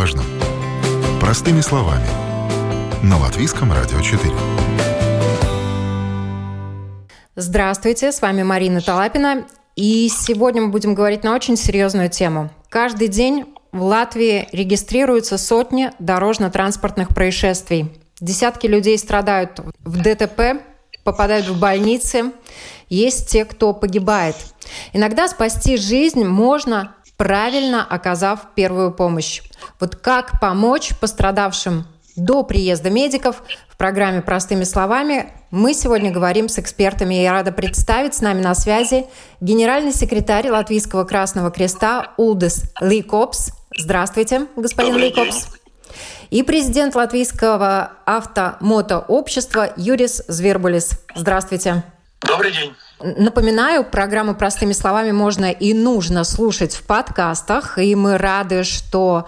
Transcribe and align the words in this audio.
важном. 0.00 0.24
Простыми 1.20 1.60
словами. 1.60 2.06
На 3.02 3.18
Латвийском 3.18 3.70
радио 3.70 4.00
4. 4.00 4.32
Здравствуйте, 7.36 8.10
с 8.10 8.22
вами 8.22 8.42
Марина 8.42 8.80
Талапина. 8.80 9.44
И 9.76 10.08
сегодня 10.08 10.62
мы 10.62 10.68
будем 10.68 10.94
говорить 10.94 11.22
на 11.22 11.34
очень 11.34 11.58
серьезную 11.58 12.08
тему. 12.08 12.48
Каждый 12.70 13.08
день 13.08 13.44
в 13.72 13.82
Латвии 13.82 14.48
регистрируются 14.52 15.36
сотни 15.36 15.90
дорожно-транспортных 15.98 17.10
происшествий. 17.10 17.92
Десятки 18.20 18.66
людей 18.66 18.96
страдают 18.96 19.60
в 19.80 20.00
ДТП, 20.00 20.62
попадают 21.04 21.46
в 21.46 21.60
больницы. 21.60 22.32
Есть 22.88 23.28
те, 23.28 23.44
кто 23.44 23.74
погибает. 23.74 24.36
Иногда 24.94 25.28
спасти 25.28 25.76
жизнь 25.76 26.24
можно, 26.24 26.94
правильно 27.20 27.86
оказав 27.86 28.54
первую 28.54 28.92
помощь. 28.92 29.42
Вот 29.78 29.94
как 29.94 30.40
помочь 30.40 30.94
пострадавшим 30.98 31.86
до 32.16 32.44
приезда 32.44 32.88
медиков 32.88 33.42
в 33.68 33.76
программе 33.76 34.22
«Простыми 34.22 34.64
словами» 34.64 35.30
мы 35.50 35.74
сегодня 35.74 36.10
говорим 36.10 36.48
с 36.48 36.58
экспертами. 36.58 37.16
Я 37.16 37.32
рада 37.32 37.52
представить 37.52 38.14
с 38.14 38.22
нами 38.22 38.40
на 38.40 38.54
связи 38.54 39.04
генеральный 39.42 39.92
секретарь 39.92 40.48
Латвийского 40.48 41.04
Красного 41.04 41.50
Креста 41.50 42.14
Улдес 42.16 42.62
Ликопс. 42.80 43.50
Здравствуйте, 43.76 44.46
господин 44.56 44.94
Добрый 44.94 45.10
Ликопс. 45.10 45.44
День. 45.44 45.60
И 46.30 46.42
президент 46.42 46.94
Латвийского 46.94 47.92
автомотообщества 48.06 49.74
Юрис 49.76 50.22
Звербулис. 50.26 50.92
Здравствуйте. 51.14 51.84
Добрый 52.22 52.50
день. 52.50 52.74
Напоминаю, 53.02 53.84
программу 53.84 54.34
«Простыми 54.34 54.74
словами» 54.74 55.10
можно 55.10 55.50
и 55.50 55.72
нужно 55.72 56.22
слушать 56.22 56.74
в 56.74 56.82
подкастах, 56.82 57.78
и 57.78 57.94
мы 57.94 58.18
рады, 58.18 58.62
что 58.62 59.26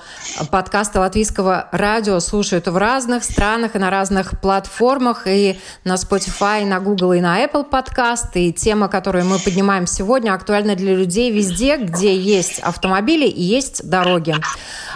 подкасты 0.50 0.98
латвийского 0.98 1.68
радио 1.72 2.20
слушают 2.20 2.68
в 2.68 2.76
разных 2.76 3.24
странах 3.24 3.74
и 3.74 3.78
на 3.78 3.88
разных 3.88 4.38
платформах, 4.42 5.26
и 5.26 5.58
на 5.84 5.94
Spotify, 5.94 6.62
и 6.62 6.64
на 6.66 6.80
Google, 6.80 7.14
и 7.14 7.20
на 7.20 7.42
Apple 7.42 7.64
подкасты. 7.64 8.48
И 8.48 8.52
тема, 8.52 8.88
которую 8.88 9.24
мы 9.24 9.38
поднимаем 9.38 9.86
сегодня, 9.86 10.34
актуальна 10.34 10.76
для 10.76 10.94
людей 10.94 11.30
везде, 11.30 11.78
где 11.78 12.14
есть 12.14 12.58
автомобили 12.58 13.26
и 13.26 13.40
есть 13.40 13.88
дороги. 13.88 14.36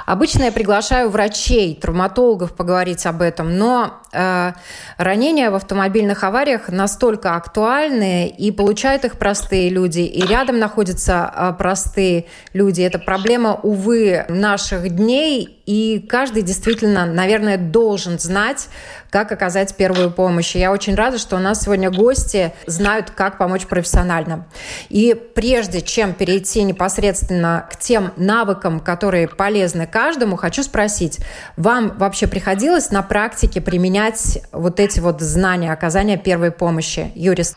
Обычно 0.06 0.44
я 0.44 0.52
приглашаю 0.52 1.10
врачей, 1.10 1.74
травматологов 1.74 2.54
поговорить 2.54 3.04
об 3.06 3.20
этом, 3.20 3.58
но 3.58 4.00
э, 4.12 4.52
ранения 4.98 5.50
в 5.50 5.56
автомобильных 5.56 6.22
авариях 6.22 6.68
настолько 6.68 7.34
актуальны 7.34 8.28
и 8.28 8.52
получают 8.52 9.04
их 9.04 9.18
простые 9.18 9.68
люди, 9.68 10.00
и 10.00 10.24
рядом 10.24 10.60
находятся 10.60 11.26
а, 11.26 11.52
простые 11.52 12.26
люди. 12.52 12.82
Это 12.82 13.00
проблема, 13.00 13.58
увы, 13.62 14.24
наших 14.28 14.88
дней, 14.90 15.55
и 15.66 15.98
каждый 16.08 16.42
действительно, 16.42 17.04
наверное, 17.06 17.58
должен 17.58 18.18
знать, 18.20 18.68
как 19.10 19.32
оказать 19.32 19.76
первую 19.76 20.10
помощь. 20.10 20.54
И 20.54 20.60
я 20.60 20.72
очень 20.72 20.94
рада, 20.94 21.18
что 21.18 21.36
у 21.36 21.38
нас 21.40 21.62
сегодня 21.62 21.90
гости 21.90 22.52
знают, 22.66 23.10
как 23.10 23.36
помочь 23.36 23.66
профессионально. 23.66 24.46
И 24.88 25.14
прежде 25.14 25.82
чем 25.82 26.14
перейти 26.14 26.62
непосредственно 26.62 27.68
к 27.70 27.78
тем 27.78 28.12
навыкам, 28.16 28.78
которые 28.78 29.26
полезны 29.26 29.86
каждому, 29.86 30.36
хочу 30.36 30.62
спросить, 30.62 31.18
вам 31.56 31.96
вообще 31.98 32.28
приходилось 32.28 32.90
на 32.90 33.02
практике 33.02 33.60
применять 33.60 34.38
вот 34.52 34.78
эти 34.78 35.00
вот 35.00 35.20
знания 35.20 35.72
оказания 35.72 36.16
первой 36.16 36.52
помощи, 36.52 37.10
юрист? 37.14 37.56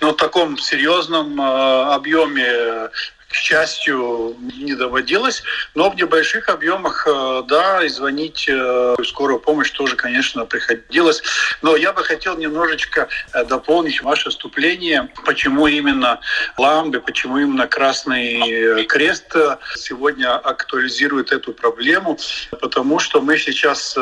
Ну, 0.00 0.12
в 0.12 0.16
таком 0.16 0.58
серьезном 0.58 1.40
э, 1.40 1.94
объеме 1.94 2.90
к 3.28 3.34
счастью, 3.34 4.36
не 4.38 4.74
доводилось. 4.74 5.42
Но 5.74 5.90
в 5.90 5.96
небольших 5.96 6.48
объемах, 6.48 7.06
э, 7.06 7.42
да, 7.46 7.84
и 7.84 7.88
звонить 7.88 8.46
э, 8.48 8.94
в 8.98 9.04
скорую 9.04 9.38
помощь 9.38 9.70
тоже, 9.70 9.96
конечно, 9.96 10.46
приходилось. 10.46 11.22
Но 11.60 11.76
я 11.76 11.92
бы 11.92 12.02
хотел 12.02 12.38
немножечко 12.38 13.08
э, 13.34 13.44
дополнить 13.44 14.02
ваше 14.02 14.30
вступление, 14.30 15.10
почему 15.26 15.66
именно 15.66 16.20
ламбы, 16.56 17.00
почему 17.00 17.38
именно 17.38 17.66
Красный 17.66 18.86
Крест 18.86 19.34
сегодня 19.76 20.34
актуализирует 20.36 21.32
эту 21.32 21.52
проблему, 21.52 22.18
потому 22.60 22.98
что 22.98 23.20
мы 23.20 23.36
сейчас 23.36 23.96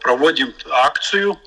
проводим 0.00 0.52
акцию 0.70 1.38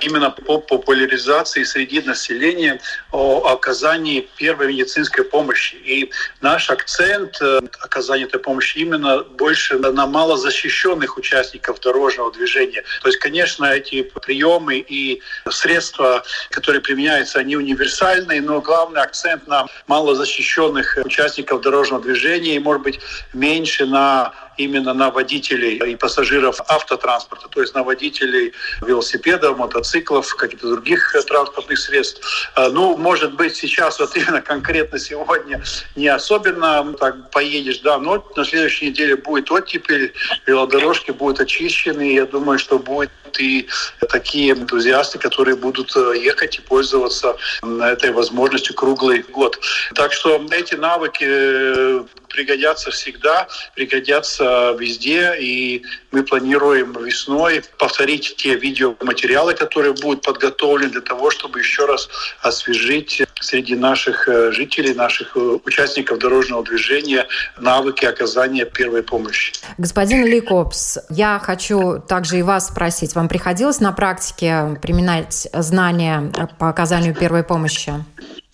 именно 0.00 0.30
по 0.30 0.58
популяризации 0.58 1.62
среди 1.64 2.02
населения 2.02 2.80
о 3.10 3.52
оказании 3.52 4.28
первой 4.36 4.68
медицинской 4.68 5.24
помощи. 5.24 5.76
И 5.76 6.12
наша 6.40 6.73
акцент 6.74 7.40
э, 7.40 7.60
оказания 7.80 8.24
этой 8.24 8.40
помощи 8.40 8.78
именно 8.78 9.22
больше 9.22 9.78
на 9.78 10.06
малозащищенных 10.06 11.16
участников 11.16 11.80
дорожного 11.80 12.32
движения. 12.32 12.82
То 13.02 13.08
есть, 13.08 13.18
конечно, 13.18 13.64
эти 13.64 14.02
приемы 14.02 14.76
и 14.76 15.22
средства, 15.50 16.22
которые 16.50 16.82
применяются, 16.82 17.38
они 17.38 17.56
универсальные, 17.56 18.42
но 18.42 18.60
главный 18.60 19.00
акцент 19.00 19.46
на 19.46 19.66
малозащищенных 19.86 20.98
участников 21.04 21.60
дорожного 21.62 22.02
движения 22.02 22.56
и, 22.56 22.58
может 22.58 22.82
быть, 22.82 23.00
меньше 23.32 23.86
на 23.86 24.32
именно 24.56 24.94
на 24.94 25.10
водителей 25.10 25.76
и 25.92 25.96
пассажиров 25.96 26.60
автотранспорта, 26.68 27.48
то 27.48 27.60
есть 27.60 27.74
на 27.74 27.82
водителей 27.82 28.52
велосипедов, 28.82 29.58
мотоциклов, 29.58 30.34
каких-то 30.34 30.68
других 30.68 31.14
транспортных 31.26 31.78
средств. 31.78 32.50
А, 32.54 32.68
ну, 32.68 32.96
может 32.96 33.34
быть, 33.34 33.56
сейчас 33.56 33.98
вот 34.00 34.16
именно 34.16 34.40
конкретно 34.40 34.98
сегодня 34.98 35.62
не 35.96 36.08
особенно 36.08 36.94
так 36.94 37.30
поедешь, 37.30 37.80
да, 37.80 37.98
но 37.98 38.24
на 38.36 38.44
следующей 38.44 38.90
неделе 38.90 39.16
будет 39.16 39.50
оттепель, 39.50 40.12
велодорожки 40.46 41.10
будут 41.10 41.40
очищены, 41.40 42.10
и 42.10 42.14
я 42.14 42.26
думаю, 42.26 42.58
что 42.58 42.78
будет 42.78 43.10
и 43.40 43.68
такие 44.08 44.52
энтузиасты, 44.52 45.18
которые 45.18 45.56
будут 45.56 45.96
э, 45.96 46.14
ехать 46.18 46.58
и 46.58 46.60
пользоваться 46.60 47.36
этой 47.62 48.12
возможностью 48.12 48.74
круглый 48.74 49.22
год. 49.22 49.58
Так 49.94 50.12
что 50.12 50.44
эти 50.50 50.74
навыки 50.74 51.24
э, 51.26 52.04
пригодятся 52.34 52.90
всегда, 52.90 53.48
пригодятся 53.74 54.76
везде. 54.78 55.36
И 55.38 55.82
мы 56.10 56.22
планируем 56.24 56.92
весной 56.92 57.62
повторить 57.78 58.34
те 58.36 58.56
видеоматериалы, 58.56 59.54
которые 59.54 59.94
будут 59.94 60.22
подготовлены 60.22 60.90
для 60.90 61.00
того, 61.00 61.30
чтобы 61.30 61.60
еще 61.60 61.86
раз 61.86 62.08
освежить 62.42 63.22
среди 63.40 63.76
наших 63.76 64.28
э, 64.28 64.52
жителей, 64.52 64.94
наших 64.94 65.36
э, 65.36 65.40
участников 65.64 66.18
дорожного 66.18 66.64
движения 66.64 67.26
навыки 67.58 68.04
оказания 68.04 68.64
первой 68.64 69.02
помощи. 69.02 69.52
Господин 69.78 70.26
Ликопс, 70.26 70.98
я 71.10 71.40
хочу 71.42 72.00
также 72.00 72.38
и 72.38 72.42
вас 72.42 72.68
спросить, 72.68 73.14
вам 73.14 73.28
приходилось 73.28 73.80
на 73.80 73.92
практике 73.92 74.78
применять 74.82 75.48
знания 75.52 76.32
по 76.58 76.68
оказанию 76.68 77.14
первой 77.14 77.44
помощи? 77.44 77.92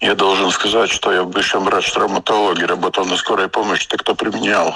Я 0.00 0.14
должен 0.14 0.50
сказать, 0.50 0.90
что 0.90 1.12
я 1.12 1.22
в 1.22 1.28
бывшем 1.28 1.64
врач-травматологе 1.64 2.64
работал 2.64 3.04
на 3.04 3.16
скорой 3.16 3.48
помощи, 3.48 3.86
так 3.86 4.00
кто 4.00 4.14
применял. 4.14 4.74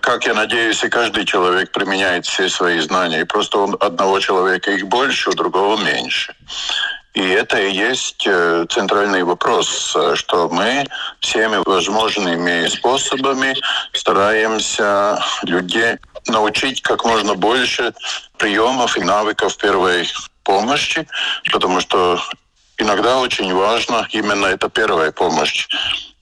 Как 0.00 0.24
я 0.24 0.32
надеюсь, 0.32 0.82
и 0.82 0.88
каждый 0.88 1.26
человек 1.26 1.70
применяет 1.70 2.24
все 2.24 2.48
свои 2.48 2.78
знания. 2.78 3.20
И 3.20 3.24
просто 3.24 3.58
у 3.58 3.76
одного 3.78 4.18
человека 4.20 4.70
их 4.70 4.86
больше, 4.86 5.28
у 5.28 5.34
другого 5.34 5.76
меньше. 5.76 6.34
И 7.12 7.20
это 7.20 7.58
и 7.58 7.72
есть 7.72 8.26
э, 8.26 8.64
центральный 8.70 9.22
вопрос, 9.22 9.96
что 10.14 10.48
мы 10.48 10.86
всеми 11.20 11.62
возможными 11.64 12.66
способами 12.66 13.54
стараемся 13.92 15.22
людей 15.42 15.98
научить 16.26 16.82
как 16.82 17.04
можно 17.04 17.34
больше 17.34 17.94
приемов 18.38 18.96
и 18.96 19.04
навыков 19.04 19.56
первой 19.58 20.08
помощи, 20.42 21.06
потому 21.52 21.80
что 21.80 22.18
иногда 22.78 23.18
очень 23.18 23.52
важно 23.54 24.06
именно 24.10 24.46
эта 24.46 24.68
первая 24.68 25.12
помощь. 25.12 25.68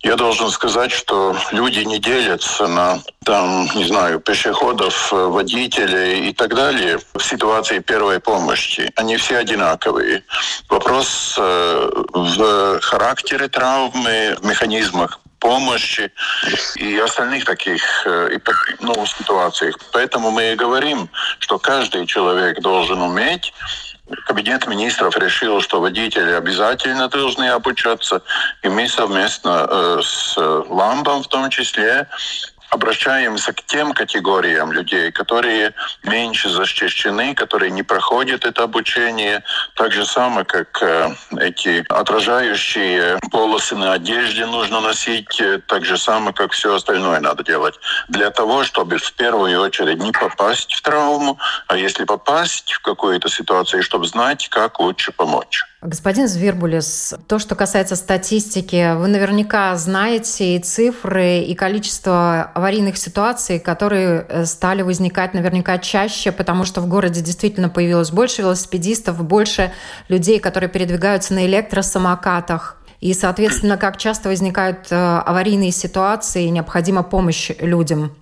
Я 0.02 0.16
должен 0.16 0.50
сказать, 0.50 0.90
что 0.90 1.36
люди 1.52 1.80
не 1.80 2.00
делятся 2.00 2.66
на, 2.66 3.00
там, 3.24 3.68
не 3.76 3.84
знаю, 3.84 4.18
пешеходов, 4.18 5.12
водителей 5.12 6.28
и 6.28 6.32
так 6.32 6.56
далее 6.56 6.98
в 7.14 7.22
ситуации 7.22 7.78
первой 7.78 8.18
помощи. 8.18 8.90
Они 8.96 9.16
все 9.16 9.38
одинаковые. 9.38 10.24
Вопрос 10.68 11.36
э, 11.38 11.90
в 12.12 12.80
характере 12.80 13.46
травмы, 13.46 14.36
в 14.40 14.44
механизмах 14.44 15.20
помощи 15.38 16.10
и 16.76 16.98
остальных 16.98 17.44
таких 17.44 17.82
э, 18.06 18.38
ну, 18.80 19.06
ситуациях. 19.06 19.76
Поэтому 19.92 20.32
мы 20.32 20.52
и 20.52 20.56
говорим, 20.56 21.08
что 21.38 21.58
каждый 21.58 22.06
человек 22.06 22.60
должен 22.60 23.00
уметь 23.02 23.52
Кабинет 24.26 24.66
министров 24.66 25.16
решил, 25.16 25.60
что 25.60 25.80
водители 25.80 26.32
обязательно 26.32 27.08
должны 27.08 27.48
обучаться, 27.48 28.22
и 28.62 28.68
мы 28.68 28.88
совместно 28.88 29.66
э, 29.68 30.00
с 30.02 30.36
Ламбом 30.68 31.22
в 31.22 31.28
том 31.28 31.48
числе 31.50 32.08
обращаемся 32.72 33.52
к 33.52 33.62
тем 33.66 33.92
категориям 33.92 34.72
людей, 34.72 35.12
которые 35.12 35.74
меньше 36.04 36.48
защищены, 36.48 37.34
которые 37.34 37.70
не 37.70 37.82
проходят 37.82 38.46
это 38.46 38.62
обучение, 38.62 39.44
так 39.74 39.92
же 39.92 40.06
самое, 40.06 40.46
как 40.46 40.82
э, 40.82 41.14
эти 41.38 41.84
отражающие 41.90 43.18
полосы 43.30 43.76
на 43.76 43.92
одежде 43.92 44.46
нужно 44.46 44.80
носить, 44.80 45.38
э, 45.38 45.60
так 45.66 45.84
же 45.84 45.98
самое, 45.98 46.34
как 46.34 46.52
все 46.52 46.74
остальное 46.74 47.20
надо 47.20 47.44
делать. 47.44 47.78
Для 48.08 48.30
того, 48.30 48.64
чтобы 48.64 48.96
в 48.96 49.12
первую 49.12 49.60
очередь 49.60 49.98
не 49.98 50.12
попасть 50.12 50.72
в 50.72 50.80
травму, 50.80 51.38
а 51.68 51.76
если 51.76 52.04
попасть 52.04 52.72
в 52.72 52.80
какую-то 52.80 53.28
ситуацию, 53.28 53.82
чтобы 53.82 54.06
знать, 54.06 54.48
как 54.48 54.80
лучше 54.80 55.12
помочь. 55.12 55.62
Господин 55.84 56.28
Звербулес, 56.28 57.12
то, 57.26 57.40
что 57.40 57.56
касается 57.56 57.96
статистики, 57.96 58.94
вы 58.94 59.08
наверняка 59.08 59.74
знаете 59.76 60.54
и 60.54 60.60
цифры, 60.60 61.40
и 61.40 61.56
количество 61.56 62.52
аварийных 62.54 62.96
ситуаций, 62.96 63.58
которые 63.58 64.24
э, 64.28 64.44
стали 64.44 64.82
возникать 64.82 65.34
наверняка 65.34 65.78
чаще, 65.78 66.30
потому 66.30 66.64
что 66.64 66.80
в 66.82 66.86
городе 66.86 67.20
действительно 67.20 67.68
появилось 67.68 68.12
больше 68.12 68.42
велосипедистов, 68.42 69.24
больше 69.24 69.72
людей, 70.06 70.38
которые 70.38 70.70
передвигаются 70.70 71.34
на 71.34 71.46
электросамокатах. 71.46 72.76
И, 73.00 73.12
соответственно, 73.12 73.76
как 73.76 73.96
часто 73.96 74.28
возникают 74.28 74.86
э, 74.92 74.94
аварийные 74.94 75.72
ситуации, 75.72 76.46
необходима 76.46 77.02
помощь 77.02 77.50
людям. 77.58 78.14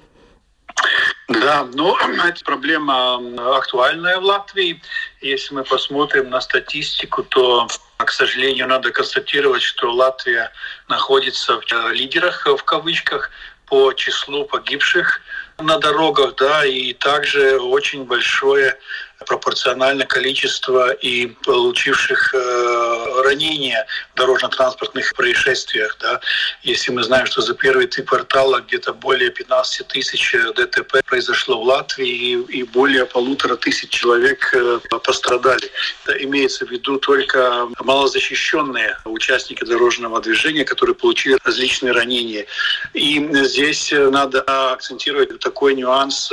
Да, 1.29 1.67
ну, 1.75 1.97
эта 2.25 2.45
проблема 2.45 3.21
актуальная 3.57 4.19
в 4.19 4.25
Латвии. 4.25 4.83
Если 5.21 5.55
мы 5.55 5.65
посмотрим 5.65 6.31
на 6.31 6.41
статистику, 6.41 7.23
то, 7.23 7.69
к 7.99 8.11
сожалению, 8.11 8.67
надо 8.67 8.91
констатировать, 8.91 9.63
что 9.63 9.93
Латвия 9.93 10.51
находится 10.89 11.61
в 11.61 11.93
лидерах, 11.93 12.47
в 12.47 12.65
кавычках, 12.65 13.31
по 13.67 13.93
числу 13.93 14.45
погибших 14.45 15.21
на 15.59 15.79
дорогах, 15.79 16.35
да, 16.37 16.65
и 16.65 16.93
также 16.93 17.61
очень 17.61 18.05
большое 18.05 18.77
пропорционально 19.27 20.07
количество 20.07 20.93
и 20.93 21.27
получивших 21.27 22.35
э, 22.35 23.23
ранения 23.25 23.87
в 24.15 24.19
дорожно-транспортных 24.19 25.15
происшествиях. 25.15 25.97
Да. 26.01 26.21
Если 26.63 26.91
мы 26.91 27.03
знаем, 27.03 27.27
что 27.27 27.43
за 27.43 27.55
первые 27.55 27.87
три 27.87 28.03
квартала 28.03 28.61
где-то 28.61 28.93
более 28.95 29.31
15 29.31 29.87
тысяч 29.89 30.35
ДТП 30.57 31.05
произошло 31.05 31.61
в 31.61 31.65
Латвии 31.65 32.09
и, 32.09 32.61
и 32.61 32.63
более 32.63 33.05
полутора 33.05 33.57
тысяч 33.57 33.91
человек 33.91 34.55
э, 34.55 34.81
пострадали. 35.05 35.71
Это 36.05 36.25
имеется 36.25 36.67
в 36.67 36.71
виду 36.71 36.99
только 36.99 37.69
малозащищенные 37.81 38.97
участники 39.05 39.65
дорожного 39.65 40.21
движения, 40.21 40.65
которые 40.65 40.95
получили 40.95 41.39
различные 41.45 41.93
ранения. 41.93 42.47
И 42.95 43.29
здесь 43.45 43.93
надо 43.93 44.41
акцентировать 44.73 45.39
такой 45.41 45.75
нюанс. 45.75 46.33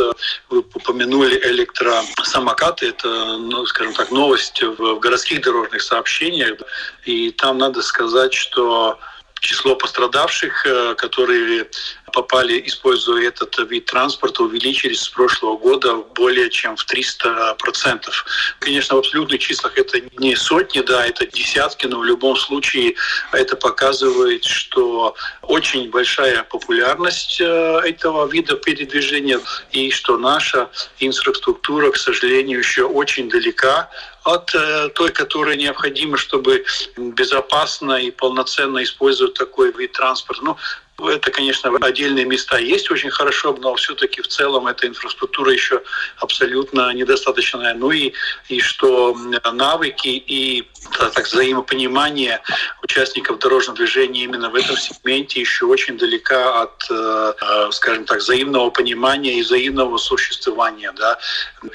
Вы 0.50 0.60
упомянули 0.60 1.38
электросамокат 1.44 2.77
Штаты. 2.78 2.88
Это, 2.90 3.38
ну, 3.38 3.66
скажем 3.66 3.94
так, 3.94 4.12
новость 4.12 4.62
в 4.62 5.00
городских 5.00 5.42
дорожных 5.42 5.82
сообщениях. 5.82 6.60
И 7.06 7.32
там 7.32 7.58
надо 7.58 7.82
сказать, 7.82 8.34
что 8.34 9.00
число 9.40 9.76
пострадавших, 9.76 10.66
э, 10.66 10.96
которые 10.96 11.68
попали, 12.14 12.64
используя 12.66 13.28
этот 13.28 13.58
вид 13.70 13.86
транспорта, 13.86 14.44
увеличились 14.44 15.02
с 15.02 15.10
прошлого 15.10 15.58
года 15.58 15.96
более 16.16 16.50
чем 16.50 16.76
в 16.76 16.86
300%. 16.86 18.26
Конечно, 18.60 18.96
в 18.96 19.00
абсолютных 19.00 19.40
числах 19.40 19.78
это 19.78 20.00
не 20.18 20.36
сотни, 20.36 20.82
да, 20.82 21.06
это 21.06 21.28
десятки, 21.28 21.86
но 21.86 22.00
в 22.00 22.06
любом 22.06 22.36
случае 22.36 22.96
это 23.32 23.56
показывает, 23.56 24.46
что 24.46 25.16
очень 25.42 25.90
большая 25.90 26.44
популярность 26.44 27.42
э, 27.42 27.82
этого 27.86 28.28
вида 28.28 28.56
передвижения 28.56 29.40
и 29.72 29.92
что 29.92 30.18
наша 30.18 30.70
инфраструктура, 31.00 31.92
к 31.92 31.98
сожалению, 31.98 32.60
еще 32.60 32.84
очень 32.84 33.30
далека 33.30 33.90
от 34.28 34.54
э, 34.54 34.90
той, 34.90 35.12
которая 35.12 35.56
необходима, 35.56 36.18
чтобы 36.18 36.66
безопасно 36.98 37.94
и 37.94 38.12
полноценно 38.12 38.84
использовать 38.84 39.36
такой 39.36 39.72
вид 39.72 39.94
транспорта. 39.94 40.44
Ну, 40.44 40.58
это, 41.00 41.30
конечно, 41.30 41.72
отдельные 41.82 42.26
места 42.26 42.58
есть 42.58 42.90
очень 42.90 43.12
хорошо, 43.12 43.56
но 43.60 43.76
все-таки 43.76 44.22
в 44.22 44.28
целом 44.28 44.66
эта 44.66 44.88
инфраструктура 44.88 45.52
еще 45.52 45.84
абсолютно 46.18 46.92
недостаточная. 46.92 47.76
Ну 47.76 47.92
и, 47.92 48.14
и 48.50 48.60
что 48.60 49.16
навыки 49.54 50.08
и 50.08 50.68
так, 50.98 51.28
взаимопонимание 51.28 52.42
участников 52.82 53.38
дорожного 53.38 53.78
движения 53.78 54.24
именно 54.24 54.50
в 54.50 54.56
этом 54.56 54.76
сегменте 54.76 55.40
еще 55.40 55.66
очень 55.66 56.00
далека 56.00 56.64
от, 56.64 56.84
э, 56.90 57.34
скажем 57.72 58.06
так, 58.06 58.18
взаимного 58.18 58.72
понимания 58.72 59.38
и 59.38 59.44
взаимного 59.44 59.98
существования. 59.98 60.92
Да. 60.94 61.20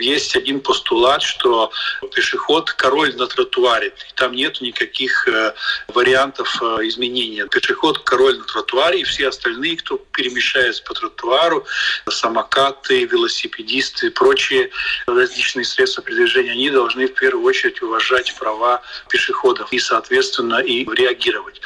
Есть 0.01 0.35
один 0.35 0.61
постулат, 0.61 1.23
что 1.23 1.71
пешеход– 2.13 2.73
король 2.73 3.15
на 3.15 3.29
тротуаре. 3.29 3.95
Там 4.17 4.33
нет 4.33 4.61
никаких 4.61 5.29
э, 5.29 5.55
вариантов 5.89 6.61
э, 6.61 6.89
изменения. 6.89 7.47
Пешеход– 7.47 7.99
король 8.05 8.39
на 8.39 8.45
тротуаре, 8.45 9.01
и 9.01 9.05
все 9.13 9.29
остальные, 9.29 9.77
кто 9.77 9.99
перемещается 10.13 10.83
по 10.85 10.95
тротуару, 10.95 11.67
самокаты, 12.09 13.05
велосипедисты 13.05 14.07
и 14.07 14.11
прочие 14.11 14.71
различные 15.07 15.65
средства 15.65 16.03
передвижения, 16.03 16.53
они 16.53 16.71
должны 16.71 17.07
в 17.07 17.15
первую 17.15 17.45
очередь 17.45 17.83
уважать 17.83 18.35
права 18.39 18.83
пешеходов 19.09 19.73
и, 19.73 19.79
соответственно, 19.79 20.61
и 20.61 20.85
реагировать. 20.85 21.61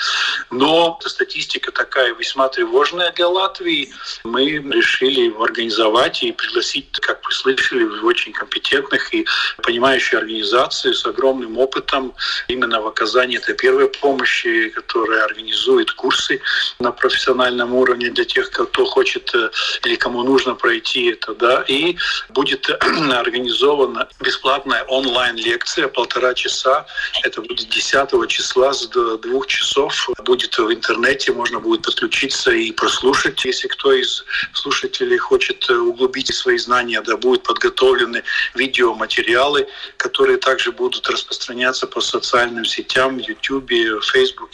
Но 0.51 0.99
статистика 1.05 1.71
такая 1.71 2.15
весьма 2.15 2.49
тревожная 2.49 3.13
для 3.13 3.29
Латвии. 3.29 3.93
Мы 4.25 4.47
решили 4.51 5.33
организовать 5.41 6.23
и 6.23 6.33
пригласить, 6.33 6.91
как 7.01 7.25
вы 7.25 7.33
слышали, 7.33 7.85
очень 8.03 8.33
компетентных 8.33 9.15
и 9.15 9.27
понимающие 9.63 10.19
организации 10.19 10.93
с 10.93 11.07
огромным 11.07 11.59
опытом 11.59 12.13
именно 12.49 12.81
в 12.81 12.87
оказании 12.87 13.39
этой 13.39 13.55
первой 13.55 13.89
помощи, 13.89 14.71
которая 14.71 15.25
организует 15.25 15.93
курсы 15.93 16.41
на 16.81 16.91
профессиональном 16.91 17.36
профессиональном 17.37 17.75
уровне 17.75 18.11
для 18.11 18.25
тех, 18.25 18.51
кто 18.51 18.85
хочет 18.87 19.35
э, 19.35 19.51
или 19.85 19.97
кому 19.97 20.23
нужно 20.23 20.55
пройти 20.55 21.11
это, 21.11 21.35
да, 21.35 21.65
и 21.69 21.97
будет 22.31 22.69
организована 23.13 24.09
бесплатная 24.21 24.85
онлайн-лекция 24.85 25.89
полтора 25.89 26.35
часа. 26.35 26.87
Это 27.23 27.43
будет 27.43 27.69
10 27.69 28.29
числа 28.29 28.73
с 28.73 28.89
двух 28.89 29.47
часов. 29.47 30.09
Будет 30.25 30.59
в 30.59 30.73
интернете, 30.73 31.33
можно 31.33 31.61
будет 31.61 31.83
подключиться 31.83 32.51
и 32.51 32.73
прослушать, 32.73 33.45
если 33.45 33.69
кто 33.69 33.93
из 33.93 34.25
слушателей 34.55 35.19
хочет 35.19 35.71
э, 35.71 35.75
углубить 35.75 36.35
свои 36.35 36.59
знания, 36.59 37.03
да, 37.03 37.17
будут 37.17 37.43
подготовлены 37.43 38.23
видеоматериалы, 38.55 39.67
которые 39.99 40.39
также 40.39 40.73
будут 40.73 41.09
распространяться 41.09 41.87
по 41.87 42.01
социальным 42.01 42.65
сетям, 42.65 43.19
YouTube, 43.19 43.71
Facebook, 44.03 44.51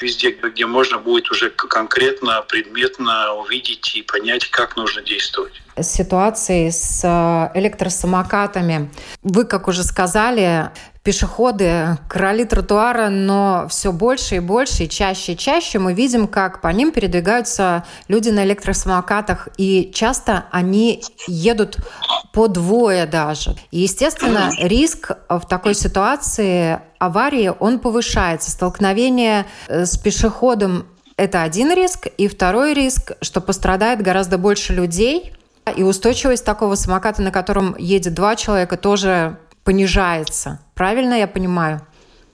везде, 0.00 0.30
где 0.30 0.66
можно 0.66 0.98
будет 0.98 1.30
уже 1.30 1.50
конкретно 1.50 2.11
конкретно, 2.12 2.42
предметно 2.48 3.32
увидеть 3.34 3.94
и 3.94 4.02
понять, 4.02 4.50
как 4.50 4.76
нужно 4.76 5.02
действовать. 5.02 5.52
Ситуации 5.80 6.70
с 6.70 7.02
э, 7.02 7.58
электросамокатами. 7.58 8.90
Вы, 9.22 9.44
как 9.44 9.68
уже 9.68 9.84
сказали, 9.84 10.70
пешеходы, 11.02 11.98
короли 12.08 12.44
тротуара, 12.44 13.08
но 13.08 13.66
все 13.68 13.90
больше 13.90 14.36
и 14.36 14.40
больше, 14.40 14.84
и 14.84 14.88
чаще 14.88 15.32
и 15.32 15.36
чаще 15.36 15.78
мы 15.78 15.94
видим, 15.94 16.28
как 16.28 16.60
по 16.60 16.68
ним 16.68 16.92
передвигаются 16.92 17.84
люди 18.08 18.28
на 18.28 18.44
электросамокатах, 18.44 19.48
и 19.56 19.90
часто 19.94 20.44
они 20.50 21.02
едут 21.26 21.78
по 22.32 22.48
двое 22.48 23.06
даже. 23.06 23.56
И, 23.70 23.80
естественно, 23.80 24.50
риск 24.58 25.12
в 25.28 25.42
такой 25.48 25.74
ситуации 25.74 26.80
аварии, 26.98 27.52
он 27.58 27.80
повышается. 27.80 28.50
Столкновение 28.50 29.46
э, 29.68 29.86
с 29.86 29.96
пешеходом 29.98 30.86
это 31.16 31.42
один 31.42 31.72
риск. 31.72 32.08
И 32.18 32.28
второй 32.28 32.74
риск, 32.74 33.12
что 33.20 33.40
пострадает 33.40 34.02
гораздо 34.02 34.38
больше 34.38 34.72
людей. 34.72 35.32
И 35.76 35.82
устойчивость 35.82 36.44
такого 36.44 36.74
самоката, 36.74 37.22
на 37.22 37.30
котором 37.30 37.76
едет 37.78 38.14
два 38.14 38.34
человека, 38.36 38.76
тоже 38.76 39.38
понижается. 39.64 40.60
Правильно 40.74 41.14
я 41.14 41.28
понимаю? 41.28 41.86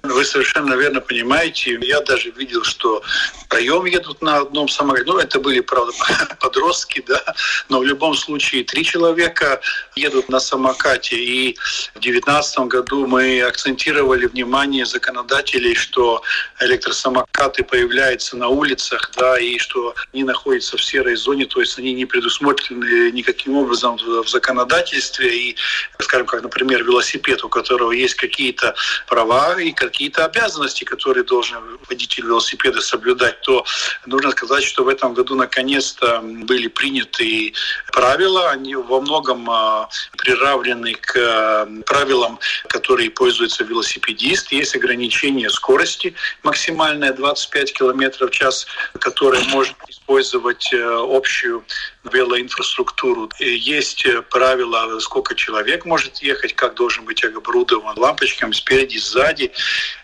Вы 0.03 0.25
совершенно 0.25 0.75
верно 0.75 1.01
понимаете. 1.01 1.79
Я 1.83 2.01
даже 2.01 2.31
видел, 2.31 2.65
что 2.65 3.03
втроем 3.49 3.87
едут 3.87 4.21
на 4.23 4.39
одном 4.39 4.69
самолете. 4.69 5.07
Ну, 5.07 5.19
это 5.19 5.41
были, 5.41 5.61
правда, 5.61 5.93
подростки, 6.41 7.03
да, 7.07 7.23
но 7.71 7.81
в 7.81 7.85
любом 7.85 8.15
случае 8.15 8.63
три 8.63 8.85
человека 8.85 9.61
едут 9.97 10.29
на 10.29 10.39
самокате. 10.39 11.17
И 11.17 11.57
в 11.95 12.01
2019 12.01 12.59
году 12.69 13.07
мы 13.07 13.41
акцентировали 13.41 14.27
внимание 14.27 14.85
законодателей, 14.85 15.75
что 15.75 16.23
электросамокаты 16.61 17.65
появляются 17.65 18.37
на 18.37 18.49
улицах, 18.49 19.11
да, 19.17 19.39
и 19.39 19.59
что 19.59 19.95
они 20.13 20.25
находятся 20.25 20.77
в 20.77 20.85
серой 20.85 21.17
зоне, 21.17 21.47
то 21.47 21.61
есть 21.61 21.79
они 21.79 21.95
не 21.95 22.05
предусмотрены 22.05 23.11
никаким 23.13 23.57
образом 23.57 23.97
в 23.97 24.29
законодательстве. 24.29 25.35
И, 25.35 25.57
скажем, 26.01 26.27
как, 26.27 26.43
например, 26.43 26.85
велосипед, 26.85 27.43
у 27.45 27.49
которого 27.49 27.93
есть 27.93 28.15
какие-то 28.15 28.75
права, 29.07 29.59
и 29.59 29.73
какие-то 29.73 30.27
обязанности, 30.27 30.85
которые 30.85 31.25
должен 31.25 31.59
водитель 31.89 32.27
велосипеда 32.27 32.81
соблюдать, 32.81 33.38
то 33.43 33.65
нужно 34.07 34.31
сказать, 34.31 34.65
что 34.65 34.85
в 34.85 34.89
этом 34.89 35.15
году 35.15 35.35
наконец-то 35.35 36.21
были 36.23 36.69
приняты 36.69 37.53
правила. 37.93 38.51
Они 38.51 38.75
во 38.75 39.01
многом 39.01 39.49
а, 39.51 39.89
приравнены 40.17 40.95
к 40.95 41.17
а, 41.17 41.69
правилам, 41.87 42.39
которые 42.69 43.11
пользуются 43.11 43.65
велосипедист. 43.65 44.53
Есть 44.53 44.77
ограничение 44.77 45.51
скорости 45.51 46.15
максимальное 46.43 47.13
25 47.13 47.73
км 47.73 48.27
в 48.27 48.31
час, 48.31 48.67
которое 49.01 49.43
может 49.45 49.75
использовать 49.89 50.73
э, 50.73 51.07
общую 51.17 51.65
велоинфраструктуру. 52.05 53.31
Есть 53.39 54.07
э, 54.07 54.23
правила, 54.23 54.99
сколько 55.01 55.35
человек 55.35 55.85
может 55.85 56.19
ехать, 56.19 56.55
как 56.55 56.75
должен 56.75 57.05
быть 57.05 57.25
оборудован 57.25 57.99
лампочками 57.99 58.53
спереди, 58.53 58.99
сзади. 58.99 59.53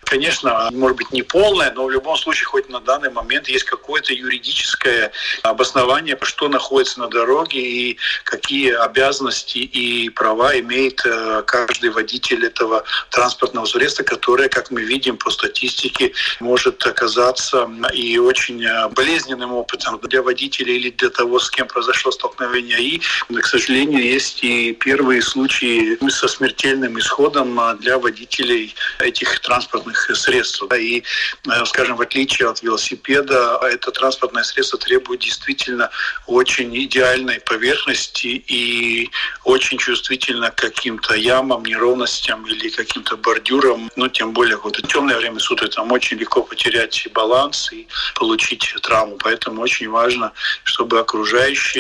Конечно, 0.05 0.69
может 0.73 0.97
быть 0.99 1.11
не 1.13 1.23
полное, 1.23 1.73
но 1.73 1.87
в 1.87 1.91
любом 1.91 2.17
случае 2.17 2.47
хоть 2.47 2.69
на 2.69 2.81
данный 2.81 3.11
момент 3.11 3.49
есть 3.49 3.65
какое-то 3.65 4.13
юридическое 4.13 5.13
обоснование, 5.43 6.19
что 6.23 6.49
находится 6.49 7.01
на 7.01 7.09
дороге 7.09 7.61
и 7.61 7.99
какие 8.25 8.73
обязанности 8.73 9.59
и 9.59 10.09
права 10.11 10.59
имеет 10.61 11.05
э, 11.07 11.43
каждый 11.47 11.91
водитель 11.91 12.45
этого 12.45 12.85
транспортного 13.11 13.65
средства, 13.67 14.03
которое, 14.03 14.49
как 14.49 14.71
мы 14.71 14.83
видим 14.83 15.17
по 15.17 15.31
статистике, 15.31 16.13
может 16.41 16.87
оказаться 16.87 17.69
и 17.93 18.19
очень 18.19 18.65
э, 18.65 18.89
болезненным 18.91 19.53
опытом 19.53 19.99
для 20.01 20.23
водителя 20.23 20.73
или 20.73 20.91
для 20.91 21.11
того, 21.11 21.39
с 21.39 21.51
кем 21.51 21.67
произошло 21.85 22.13
столкновение. 22.13 22.81
И, 22.81 23.01
к 23.35 23.47
сожалению, 23.47 24.03
есть 24.03 24.43
и 24.43 24.73
первые 24.73 25.23
случаи 25.23 25.99
со 26.11 26.29
смертельным 26.29 26.99
исходом 26.99 27.61
для 27.81 27.99
водителей 27.99 28.75
этих 29.01 29.41
транспортных 29.41 29.65
транспортных 29.75 30.17
средств. 30.17 30.63
И, 30.79 31.03
э, 31.47 31.65
скажем, 31.67 31.97
в 31.97 32.01
отличие 32.01 32.49
от 32.49 32.63
велосипеда, 32.63 33.61
это 33.63 33.91
транспортное 33.91 34.45
средство 34.45 34.79
требует 34.79 35.21
действительно 35.21 35.91
очень 36.27 36.77
идеальной 36.85 37.41
поверхности 37.41 38.45
и 38.53 39.11
очень 39.45 39.79
чувствительно 39.79 40.51
к 40.51 40.57
каким-то 40.57 41.15
ямам, 41.15 41.65
неровностям 41.65 42.47
или 42.47 42.71
каким-то 42.71 43.17
бордюрам. 43.17 43.91
Ну, 43.97 44.09
тем 44.09 44.33
более, 44.33 44.57
вот 44.57 44.79
в 44.79 44.87
темное 44.87 45.17
время 45.17 45.39
суток 45.39 45.71
там 45.71 45.93
очень 45.93 46.19
легко 46.19 46.43
потерять 46.43 47.09
баланс 47.13 47.73
и 47.73 47.87
получить 48.15 48.75
травму. 48.83 49.17
Поэтому 49.19 49.63
очень 49.63 49.91
важно, 49.91 50.33
чтобы 50.65 51.01
окружающие 51.01 51.74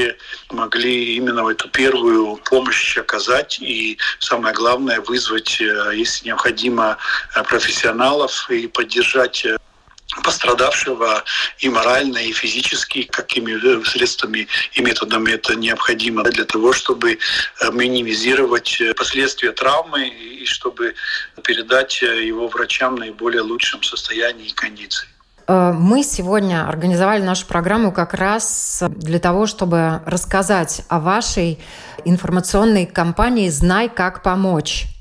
могли 0.50 1.16
именно 1.16 1.48
эту 1.48 1.68
первую 1.68 2.36
помощь 2.36 2.96
оказать 2.96 3.58
и, 3.60 3.98
самое 4.18 4.54
главное, 4.54 5.00
вызвать, 5.00 5.60
э, 5.60 5.92
если 5.94 6.26
необходимо, 6.26 6.96
э, 7.34 7.42
профессионалов 7.44 8.50
и 8.50 8.66
поддержать 8.66 9.44
э, 9.44 9.56
пострадавшего 10.22 11.24
и 11.58 11.68
морально, 11.68 12.18
и 12.18 12.32
физически, 12.32 13.02
какими 13.02 13.84
средствами 13.84 14.46
и 14.72 14.82
методами 14.82 15.32
это 15.32 15.56
необходимо 15.56 16.22
для 16.22 16.44
того, 16.44 16.72
чтобы 16.72 17.18
минимизировать 17.72 18.80
последствия 18.96 19.50
травмы 19.50 20.06
и 20.08 20.44
чтобы 20.44 20.94
передать 21.42 22.02
его 22.02 22.46
врачам 22.48 22.94
наиболее 22.94 23.40
лучшем 23.40 23.82
состоянии 23.82 24.46
и 24.46 24.52
кондиции. 24.52 25.08
Мы 25.46 26.02
сегодня 26.02 26.66
организовали 26.66 27.22
нашу 27.22 27.46
программу 27.46 27.92
как 27.92 28.14
раз 28.14 28.82
для 28.88 29.18
того, 29.18 29.46
чтобы 29.46 30.00
рассказать 30.06 30.82
о 30.88 31.00
вашей 31.00 31.58
информационной 32.04 32.86
кампании 32.86 33.48
«Знай, 33.50 33.88
как 33.88 34.22
помочь». 34.22 34.93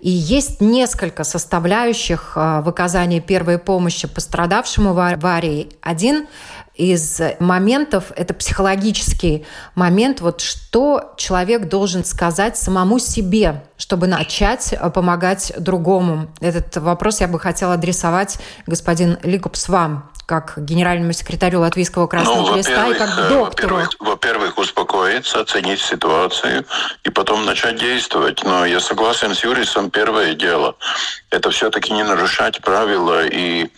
И 0.00 0.10
есть 0.10 0.60
несколько 0.60 1.24
составляющих 1.24 2.32
а, 2.36 2.62
в 2.62 2.68
оказании 2.68 3.20
первой 3.20 3.58
помощи 3.58 4.08
пострадавшему 4.08 4.92
в 4.92 4.98
аварии. 4.98 5.70
Один 5.82 6.26
из 6.74 7.20
моментов– 7.40 8.12
это 8.16 8.34
психологический 8.34 9.46
момент, 9.74 10.20
вот 10.20 10.42
что 10.42 11.14
человек 11.16 11.68
должен 11.68 12.04
сказать 12.04 12.58
самому 12.58 12.98
себе, 12.98 13.64
чтобы 13.78 14.06
начать 14.06 14.74
а, 14.74 14.90
помогать 14.90 15.52
другому. 15.58 16.28
Этот 16.40 16.76
вопрос 16.76 17.20
я 17.20 17.28
бы 17.28 17.40
хотела 17.40 17.74
адресовать 17.74 18.38
господин 18.66 19.18
Ликупс 19.22 19.68
вам 19.68 20.10
как 20.26 20.54
генеральному 20.56 21.12
секретарю 21.12 21.60
Латвийского 21.60 22.08
Красного 22.08 22.48
ну, 22.48 22.54
Креста 22.54 22.88
и 22.88 22.94
как 22.94 23.18
э, 23.18 23.28
доктору? 23.28 23.76
Во-первых, 23.76 23.96
во-первых, 24.00 24.58
успокоиться, 24.58 25.40
оценить 25.40 25.80
ситуацию 25.80 26.66
и 27.04 27.10
потом 27.10 27.44
начать 27.44 27.78
действовать. 27.78 28.42
Но 28.44 28.66
я 28.66 28.80
согласен 28.80 29.34
с 29.34 29.44
Юрисом, 29.44 29.90
первое 29.90 30.34
дело– 30.34 30.74
это 31.30 31.50
все-таки 31.50 31.92
не 31.92 32.02
нарушать 32.02 32.60
правила. 32.60 33.24
И, 33.24 33.70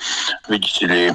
видите 0.48 0.86
ли, 0.86 1.12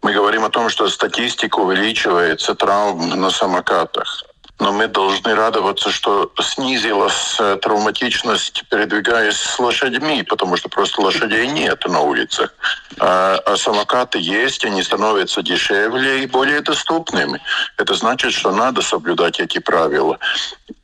мы 0.00 0.14
говорим 0.14 0.44
о 0.44 0.50
том, 0.50 0.70
что 0.70 0.88
статистика 0.88 1.58
увеличивается 1.58 2.54
травм 2.54 3.20
на 3.20 3.30
самокатах 3.30 4.29
но 4.60 4.72
мы 4.72 4.86
должны 4.88 5.34
радоваться, 5.34 5.90
что 5.90 6.30
снизилась 6.40 7.36
э, 7.40 7.56
травматичность, 7.60 8.64
передвигаясь 8.70 9.36
с 9.36 9.58
лошадьми, 9.58 10.22
потому 10.22 10.56
что 10.56 10.68
просто 10.68 11.00
лошадей 11.00 11.48
нет 11.48 11.82
на 11.86 12.00
улицах. 12.00 12.54
А, 12.98 13.40
а 13.46 13.56
самокаты 13.56 14.18
есть, 14.18 14.64
они 14.64 14.82
становятся 14.82 15.42
дешевле 15.42 16.22
и 16.22 16.26
более 16.26 16.60
доступными. 16.60 17.40
Это 17.78 17.94
значит, 17.94 18.32
что 18.32 18.52
надо 18.52 18.82
соблюдать 18.82 19.40
эти 19.40 19.58
правила. 19.58 20.18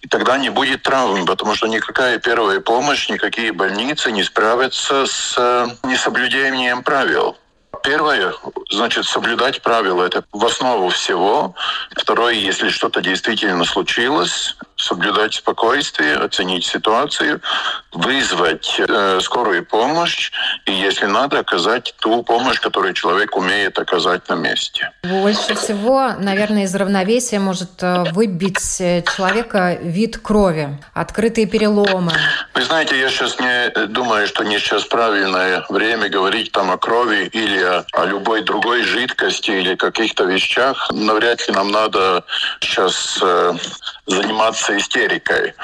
И 0.00 0.08
тогда 0.08 0.38
не 0.38 0.48
будет 0.48 0.82
травм, 0.82 1.26
потому 1.26 1.54
что 1.54 1.66
никакая 1.66 2.18
первая 2.18 2.60
помощь, 2.60 3.10
никакие 3.10 3.52
больницы 3.52 4.10
не 4.10 4.24
справятся 4.24 5.04
с 5.04 5.34
э, 5.36 5.66
несоблюдением 5.84 6.82
правил. 6.82 7.36
Первое, 7.86 8.34
значит, 8.68 9.06
соблюдать 9.06 9.62
правила. 9.62 10.02
Это 10.02 10.24
в 10.32 10.44
основу 10.44 10.88
всего. 10.88 11.54
Второе, 11.94 12.34
если 12.34 12.68
что-то 12.68 13.00
действительно 13.00 13.64
случилось, 13.64 14.56
соблюдать 14.76 15.34
спокойствие, 15.34 16.16
оценить 16.16 16.64
ситуацию, 16.64 17.40
вызвать 17.92 18.76
э, 18.78 19.20
скорую 19.20 19.64
помощь 19.64 20.30
и, 20.66 20.72
если 20.72 21.06
надо, 21.06 21.38
оказать 21.40 21.94
ту 21.98 22.22
помощь, 22.22 22.60
которую 22.60 22.92
человек 22.94 23.36
умеет 23.36 23.78
оказать 23.78 24.28
на 24.28 24.34
месте. 24.34 24.90
Больше 25.02 25.54
всего, 25.54 26.12
наверное, 26.18 26.64
из 26.64 26.74
равновесия 26.74 27.38
может 27.38 27.82
э, 27.82 28.04
выбить 28.12 28.80
э, 28.80 29.02
человека 29.02 29.78
вид 29.80 30.18
крови, 30.18 30.78
открытые 30.92 31.46
переломы. 31.46 32.12
Вы 32.54 32.62
знаете, 32.62 32.98
я 32.98 33.08
сейчас 33.08 33.38
не 33.40 33.86
думаю, 33.86 34.26
что 34.26 34.44
не 34.44 34.58
сейчас 34.58 34.84
правильное 34.84 35.64
время 35.70 36.08
говорить 36.08 36.52
там 36.52 36.70
о 36.70 36.76
крови 36.76 37.28
или 37.32 37.62
о, 37.62 37.84
о 37.92 38.04
любой 38.04 38.42
другой 38.42 38.82
жидкости 38.82 39.50
или 39.50 39.74
каких-то 39.74 40.24
вещах. 40.24 40.90
Навряд 40.92 41.46
ли 41.48 41.54
нам 41.54 41.70
надо 41.70 42.24
сейчас 42.60 43.18
э, 43.22 43.54
заниматься 44.06 44.65
истерикой. 44.70 45.54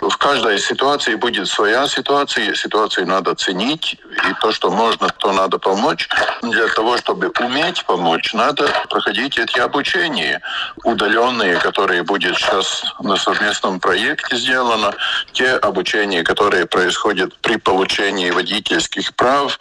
В 0.00 0.16
каждой 0.16 0.58
ситуации 0.58 1.14
будет 1.14 1.48
своя 1.48 1.88
ситуация, 1.88 2.54
ситуацию 2.54 3.06
надо 3.06 3.34
ценить, 3.34 3.98
и 4.10 4.34
то, 4.40 4.52
что 4.52 4.70
можно, 4.70 5.08
то 5.08 5.32
надо 5.32 5.58
помочь. 5.58 6.08
Для 6.42 6.68
того, 6.68 6.96
чтобы 6.98 7.32
уметь 7.40 7.84
помочь, 7.84 8.32
надо 8.34 8.68
проходить 8.88 9.38
эти 9.38 9.58
обучения 9.58 10.40
удаленные, 10.84 11.56
которые 11.56 12.02
будет 12.02 12.36
сейчас 12.36 12.84
на 13.00 13.16
совместном 13.16 13.80
проекте 13.80 14.36
сделано, 14.36 14.94
те 15.32 15.52
обучения, 15.52 16.22
которые 16.22 16.66
происходят 16.66 17.34
при 17.40 17.56
получении 17.56 18.30
водительских 18.30 19.14
прав, 19.14 19.58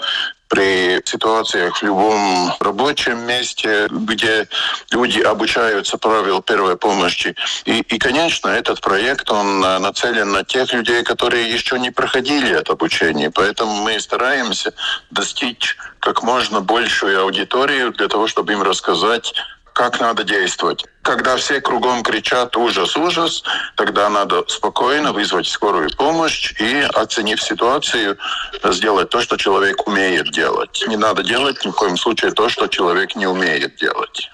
при 0.51 1.01
ситуациях 1.05 1.77
в 1.77 1.83
любом 1.83 2.53
рабочем 2.59 3.25
месте, 3.25 3.87
где 3.89 4.49
люди 4.91 5.21
обучаются 5.21 5.97
правил 5.97 6.41
первой 6.41 6.75
помощи. 6.75 7.33
И, 7.63 7.79
и, 7.79 7.97
конечно, 7.97 8.49
этот 8.49 8.81
проект, 8.81 9.31
он 9.31 9.61
нацелен 9.61 10.29
на 10.33 10.43
тех 10.43 10.73
людей, 10.73 11.03
которые 11.03 11.49
еще 11.49 11.79
не 11.79 11.89
проходили 11.89 12.51
это 12.51 12.73
обучение. 12.73 13.31
Поэтому 13.31 13.75
мы 13.75 13.97
стараемся 14.01 14.73
достичь 15.09 15.77
как 15.99 16.21
можно 16.21 16.59
большую 16.59 17.21
аудиторию 17.21 17.93
для 17.93 18.09
того, 18.09 18.27
чтобы 18.27 18.51
им 18.51 18.61
рассказать 18.61 19.33
как 19.73 19.99
надо 19.99 20.23
действовать. 20.23 20.85
Когда 21.01 21.35
все 21.37 21.61
кругом 21.61 22.03
кричат 22.03 22.55
«ужас, 22.55 22.95
ужас», 22.95 23.43
тогда 23.75 24.09
надо 24.09 24.43
спокойно 24.47 25.13
вызвать 25.13 25.47
скорую 25.47 25.89
помощь 25.97 26.53
и, 26.59 26.87
оценив 26.93 27.41
ситуацию, 27.41 28.17
сделать 28.63 29.09
то, 29.09 29.21
что 29.21 29.37
человек 29.37 29.87
умеет 29.87 30.31
делать. 30.31 30.83
Не 30.87 30.97
надо 30.97 31.23
делать 31.23 31.63
ни 31.65 31.69
в 31.69 31.75
коем 31.75 31.97
случае 31.97 32.31
то, 32.31 32.49
что 32.49 32.67
человек 32.67 33.15
не 33.15 33.25
умеет 33.25 33.75
делать. 33.77 34.29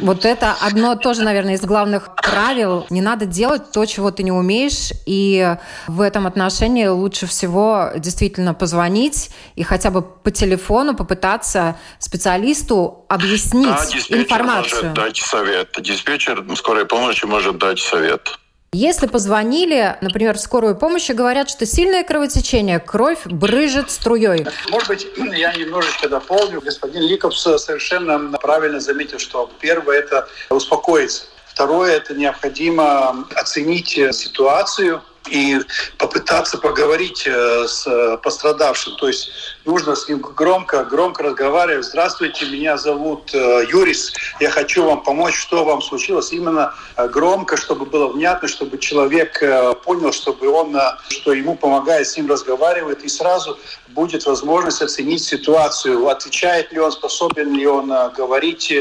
Вот 0.00 0.24
это 0.24 0.54
одно 0.60 0.96
тоже, 0.96 1.22
наверное, 1.22 1.54
из 1.54 1.60
главных 1.60 2.14
правил. 2.16 2.86
Не 2.90 3.00
надо 3.00 3.26
делать 3.26 3.70
то, 3.70 3.84
чего 3.86 4.10
ты 4.10 4.22
не 4.22 4.32
умеешь. 4.32 4.90
И 5.06 5.56
в 5.86 6.00
этом 6.00 6.26
отношении 6.26 6.86
лучше 6.86 7.26
всего 7.26 7.90
действительно 7.96 8.54
позвонить 8.54 9.30
и 9.54 9.62
хотя 9.62 9.90
бы 9.90 10.02
по 10.02 10.30
телефону 10.30 10.94
попытаться 10.94 11.76
специалисту 11.98 13.04
объяснить 13.08 13.68
да, 13.68 13.86
диспетчер 13.86 14.22
информацию. 14.22 14.82
может 14.82 14.94
дать 14.94 15.16
совет. 15.16 15.76
Диспетчер 15.80 16.44
скорой 16.56 16.86
помощи 16.86 17.24
может 17.24 17.58
дать 17.58 17.78
совет. 17.78 18.38
Если 18.74 19.06
позвонили, 19.06 19.96
например, 20.00 20.36
в 20.36 20.40
скорую 20.40 20.74
помощь 20.74 21.08
и 21.08 21.12
говорят, 21.12 21.48
что 21.48 21.64
сильное 21.64 22.02
кровотечение, 22.02 22.80
кровь 22.80 23.20
брыжет 23.24 23.88
струей. 23.92 24.44
Может 24.68 24.88
быть, 24.88 25.06
я 25.36 25.52
немножечко 25.54 26.08
дополню. 26.08 26.60
Господин 26.60 27.02
Ликовс 27.02 27.40
совершенно 27.40 28.36
правильно 28.38 28.80
заметил, 28.80 29.20
что 29.20 29.48
первое– 29.60 29.98
это 30.00 30.28
успокоиться. 30.50 31.26
Второе– 31.46 31.92
это 31.98 32.14
необходимо 32.14 33.24
оценить 33.36 33.90
ситуацию, 33.90 35.02
и 35.30 35.58
попытаться 35.96 36.58
поговорить 36.58 37.26
э, 37.26 37.66
с 37.66 38.18
пострадавшим. 38.22 38.96
То 38.96 39.08
есть 39.08 39.30
нужно 39.64 39.96
с 39.96 40.08
ним 40.08 40.20
громко, 40.20 40.84
громко 40.84 41.22
разговаривать. 41.22 41.86
Здравствуйте, 41.86 42.46
меня 42.46 42.76
зовут 42.76 43.34
э, 43.34 43.64
Юрис, 43.70 44.12
я 44.40 44.50
хочу 44.50 44.84
вам 44.84 45.02
помочь, 45.02 45.34
что 45.34 45.64
вам 45.64 45.80
случилось. 45.82 46.32
Именно 46.32 46.74
э, 46.96 47.08
громко, 47.08 47.56
чтобы 47.56 47.86
было 47.86 48.08
внятно, 48.08 48.48
чтобы 48.48 48.78
человек 48.78 49.42
понял, 49.84 50.12
чтобы 50.12 50.48
он, 50.48 50.76
что 51.08 51.32
ему 51.32 51.56
помогает, 51.56 52.06
с 52.06 52.16
ним 52.16 52.28
разговаривает, 52.28 53.02
и 53.04 53.08
сразу 53.08 53.58
будет 53.88 54.26
возможность 54.26 54.82
оценить 54.82 55.22
ситуацию, 55.22 56.08
отвечает 56.08 56.72
ли 56.72 56.80
он, 56.80 56.92
способен 56.92 57.54
ли 57.54 57.66
он 57.66 57.92
говорить, 58.16 58.72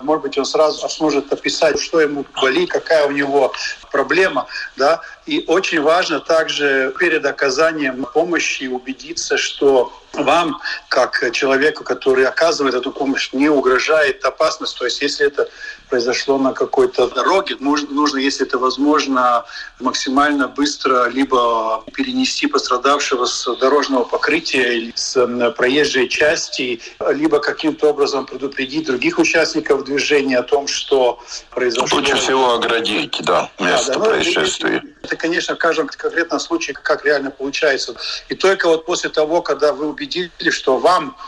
может 0.00 0.22
быть, 0.22 0.38
он 0.38 0.44
сразу 0.44 0.88
сможет 0.88 1.32
описать, 1.32 1.78
что 1.78 2.00
ему 2.00 2.24
болит, 2.40 2.70
какая 2.70 3.06
у 3.06 3.10
него 3.10 3.52
проблема, 3.90 4.46
да, 4.76 5.00
и 5.26 5.44
очень 5.46 5.82
важно 5.82 6.20
также 6.20 6.94
перед 6.98 7.24
оказанием 7.26 8.06
помощи 8.12 8.64
убедиться, 8.64 9.36
что 9.36 9.92
вам, 10.12 10.60
как 10.88 11.32
человеку, 11.32 11.84
который 11.84 12.26
оказывает 12.26 12.74
эту 12.74 12.92
помощь, 12.92 13.32
не 13.32 13.48
угрожает 13.48 14.24
опасность. 14.24 14.78
То 14.78 14.84
есть 14.84 15.00
если 15.02 15.26
это 15.26 15.48
произошло 15.92 16.38
на 16.38 16.54
какой-то 16.54 17.06
дороге, 17.08 17.56
нужно, 17.60 18.18
если 18.18 18.46
это 18.46 18.56
возможно, 18.56 19.44
максимально 19.78 20.48
быстро 20.48 21.10
либо 21.10 21.84
перенести 21.92 22.46
пострадавшего 22.46 23.26
с 23.26 23.54
дорожного 23.56 24.04
покрытия 24.04 24.72
или 24.72 24.92
с 24.94 25.52
проезжей 25.54 26.08
части, 26.08 26.80
либо 27.10 27.40
каким-то 27.40 27.90
образом 27.90 28.24
предупредить 28.24 28.86
других 28.86 29.18
участников 29.18 29.84
движения 29.84 30.38
о 30.38 30.42
том, 30.42 30.66
что 30.66 31.20
произошло. 31.50 31.98
Лучше 31.98 32.16
всего 32.16 32.54
оградить, 32.54 33.20
да, 33.20 33.50
место 33.60 33.92
да, 33.92 33.98
да, 33.98 34.04
происшествия. 34.12 34.82
Это, 35.02 35.16
конечно, 35.16 35.56
в 35.56 35.58
каждом 35.58 35.88
конкретном 35.88 36.40
случае, 36.40 36.72
как 36.72 37.04
реально 37.04 37.30
получается. 37.30 37.94
И 38.30 38.34
только 38.34 38.66
вот 38.66 38.86
после 38.86 39.10
того, 39.10 39.42
когда 39.42 39.74
вы 39.74 39.88
убедили, 39.88 40.30
что 40.48 40.78
вам 40.78 41.18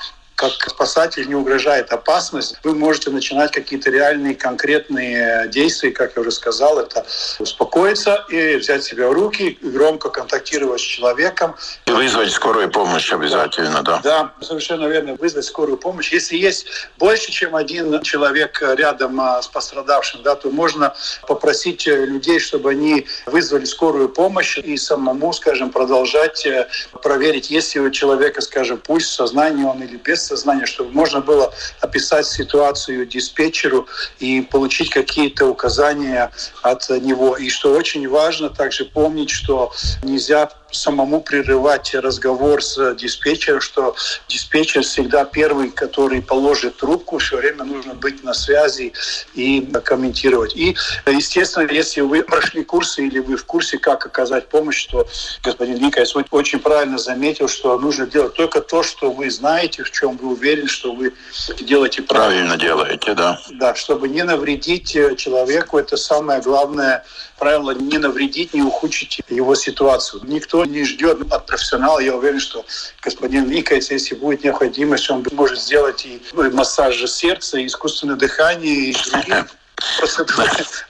как 0.58 0.70
спасатель 0.70 1.28
не 1.28 1.34
угрожает 1.34 1.92
опасность, 1.92 2.56
вы 2.62 2.74
можете 2.74 3.10
начинать 3.10 3.52
какие-то 3.52 3.90
реальные 3.90 4.34
конкретные 4.34 5.48
действия, 5.48 5.90
как 5.90 6.16
я 6.16 6.22
уже 6.22 6.30
сказал, 6.30 6.78
это 6.78 7.06
успокоиться 7.38 8.24
и 8.28 8.56
взять 8.56 8.84
себя 8.84 9.08
в 9.08 9.12
руки, 9.12 9.58
громко 9.60 10.10
контактировать 10.10 10.80
с 10.80 10.84
человеком. 10.84 11.54
И 11.86 11.90
вызвать 11.90 12.30
скорую 12.32 12.70
помощь 12.70 13.12
обязательно, 13.12 13.82
да. 13.82 14.00
Да, 14.02 14.32
совершенно 14.40 14.86
верно, 14.86 15.14
вызвать 15.14 15.44
скорую 15.44 15.78
помощь. 15.78 16.12
Если 16.12 16.36
есть 16.36 16.66
больше, 16.98 17.32
чем 17.32 17.54
один 17.56 18.02
человек 18.02 18.62
рядом 18.62 19.20
а, 19.20 19.42
с 19.42 19.48
пострадавшим, 19.48 20.22
да, 20.22 20.34
то 20.34 20.50
можно 20.50 20.94
попросить 21.26 21.86
людей, 21.86 22.38
чтобы 22.38 22.70
они 22.70 23.06
вызвали 23.26 23.64
скорую 23.64 24.08
помощь 24.08 24.58
и 24.58 24.76
самому, 24.76 25.32
скажем, 25.32 25.70
продолжать 25.70 26.46
э, 26.46 26.68
проверить, 27.02 27.50
есть 27.50 27.74
ли 27.74 27.80
у 27.80 27.90
человека, 27.90 28.40
скажем, 28.40 28.78
пульс, 28.78 29.08
сознание 29.08 29.66
он 29.66 29.82
или 29.82 29.96
без 29.96 30.22
сознания, 30.22 30.33
чтобы 30.66 30.92
можно 30.92 31.20
было 31.20 31.52
описать 31.80 32.26
ситуацию 32.26 33.06
диспетчеру 33.06 33.86
и 34.18 34.40
получить 34.42 34.90
какие-то 34.90 35.46
указания 35.46 36.30
от 36.62 36.88
него. 36.88 37.36
И 37.36 37.48
что 37.48 37.72
очень 37.72 38.08
важно 38.08 38.50
также 38.50 38.84
помнить, 38.84 39.30
что 39.30 39.72
нельзя 40.02 40.50
самому 40.74 41.20
прерывать 41.20 41.94
разговор 41.94 42.62
с 42.62 42.94
диспетчером, 42.94 43.60
что 43.60 43.94
диспетчер 44.28 44.82
всегда 44.82 45.24
первый, 45.24 45.70
который 45.70 46.20
положит 46.22 46.76
трубку, 46.76 47.18
все 47.18 47.36
время 47.36 47.64
нужно 47.64 47.94
быть 47.94 48.22
на 48.24 48.34
связи 48.34 48.92
и 49.34 49.60
комментировать. 49.84 50.56
И, 50.56 50.76
естественно, 51.06 51.70
если 51.70 52.00
вы 52.00 52.22
прошли 52.22 52.64
курсы 52.64 53.06
или 53.06 53.18
вы 53.18 53.36
в 53.36 53.44
курсе, 53.44 53.78
как 53.78 54.06
оказать 54.06 54.48
помощь, 54.48 54.86
то 54.86 55.06
господин 55.42 55.82
Никайс 55.82 56.14
очень 56.30 56.58
правильно 56.58 56.98
заметил, 56.98 57.48
что 57.48 57.78
нужно 57.78 58.06
делать 58.06 58.34
только 58.34 58.60
то, 58.60 58.82
что 58.82 59.10
вы 59.10 59.30
знаете, 59.30 59.82
в 59.84 59.90
чем 59.90 60.16
вы 60.16 60.32
уверены, 60.32 60.68
что 60.68 60.92
вы 60.92 61.12
делаете 61.60 62.02
правильно. 62.02 62.56
Правильно 62.56 62.56
делаете, 62.56 63.14
да. 63.14 63.40
Да, 63.52 63.74
чтобы 63.74 64.08
не 64.08 64.22
навредить 64.24 64.96
человеку, 65.16 65.78
это 65.78 65.96
самое 65.96 66.40
главное 66.40 67.04
правило, 67.38 67.72
не 67.72 67.98
навредить, 67.98 68.54
не 68.54 68.62
ухудшить 68.62 69.20
его 69.28 69.54
ситуацию. 69.54 70.22
Никто 70.24 70.63
не 70.66 70.84
ждет 70.84 71.32
от 71.32 71.46
профессионала. 71.46 71.98
Я 71.98 72.16
уверен, 72.16 72.40
что 72.40 72.64
господин 73.02 73.44
Викайс, 73.44 73.90
если 73.90 74.14
будет 74.14 74.44
необходимость, 74.44 75.10
он 75.10 75.24
может 75.32 75.60
сделать 75.60 76.04
и 76.06 76.20
массаж 76.32 77.02
сердца, 77.10 77.58
и 77.58 77.66
искусственное 77.66 78.16
дыхание, 78.16 78.90
и 78.90 78.94
другие 79.10 79.46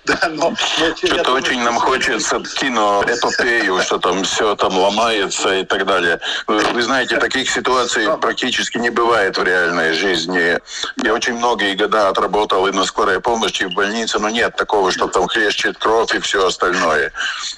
Да, 0.05 0.29
но, 0.29 0.55
Что-то 0.97 1.33
очень 1.33 1.63
нам 1.63 1.79
хочется 1.79 2.39
киноэпопею, 2.41 3.81
что 3.83 3.99
там 3.99 4.23
все 4.25 4.55
там 4.57 4.77
ломается 4.77 5.55
и 5.55 5.65
так 5.65 5.87
далее. 5.87 6.21
Вы 6.47 6.83
знаете, 6.83 7.17
таких 7.17 7.51
ситуаций 7.51 8.07
практически 8.21 8.79
не 8.79 8.91
бывает 8.91 9.39
в 9.39 9.43
реальной 9.43 9.95
жизни. 9.95 10.59
Я 11.03 11.15
очень 11.15 11.35
многие 11.35 11.75
года 11.75 12.11
отработал 12.11 12.67
и 12.67 12.73
на 12.73 12.85
скорой 12.85 13.21
помощи, 13.21 13.63
и 13.63 13.67
в 13.67 13.73
больнице, 13.73 14.19
но 14.19 14.29
нет 14.29 14.57
такого, 14.57 14.93
что 14.93 15.09
там 15.09 15.27
хлещет 15.29 15.79
кровь 15.79 16.15
и 16.15 16.19
все 16.19 16.47
остальное. 16.47 17.13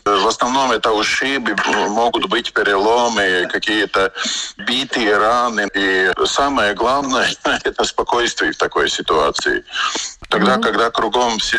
В 0.05 0.27
основном 0.29 0.71
это 0.71 0.93
ушибы, 0.93 1.57
могут 1.89 2.29
быть 2.29 2.53
переломы, 2.53 3.49
какие-то 3.51 4.13
битые 4.59 5.17
раны. 5.17 5.69
И 5.75 6.13
самое 6.27 6.75
главное– 6.75 7.29
это 7.65 7.85
спокойствие 7.85 8.53
в 8.53 8.57
такой 8.57 8.89
ситуации. 8.89 9.65
Тогда, 10.29 10.57
mm-hmm. 10.57 10.63
когда 10.63 10.91
кругом 10.91 11.26
все 11.39 11.59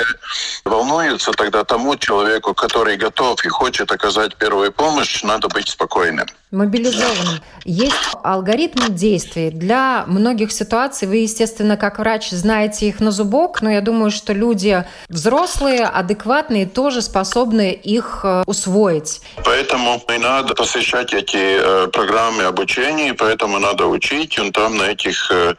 волнуются, 0.66 1.32
тогда 1.32 1.64
тому 1.64 1.96
человеку, 1.98 2.54
который 2.54 2.98
готов 2.98 3.44
и 3.46 3.50
хочет 3.50 3.92
оказать 3.92 4.36
первую 4.36 4.72
помощь, 4.72 5.24
надо 5.24 5.48
быть 5.48 5.70
спокойным. 5.70 6.28
Мобилизованным. 6.52 7.42
Есть 7.66 7.94
алгоритм 8.24 8.96
действий. 8.96 9.52
Для 9.52 10.06
многих 10.08 10.54
ситуаций 10.54 11.06
вы, 11.06 11.18
естественно, 11.18 11.76
как 11.76 12.00
врач, 12.00 12.30
знаете 12.30 12.88
их 12.88 13.02
на 13.02 13.12
зубок, 13.12 13.62
но 13.62 13.70
я 13.70 13.82
думаю, 13.82 14.12
что 14.12 14.32
люди 14.32 14.86
взрослые, 15.10 15.84
адекватные, 15.84 16.66
тоже 16.66 17.02
способны 17.02 17.74
их 17.74 18.22
э, 18.24 18.44
усвоить. 18.46 19.22
Поэтому 19.44 20.02
и 20.08 20.18
надо 20.18 20.56
посещать 20.56 21.14
эти 21.14 21.36
э, 21.38 21.88
программы 21.88 22.44
обучения, 22.44 23.14
поэтому 23.14 23.60
надо 23.60 23.88
учить, 23.88 24.38
и 24.38 24.52
там 24.52 24.78
на 24.78 24.84
этих 24.84 25.30
э, 25.30 25.56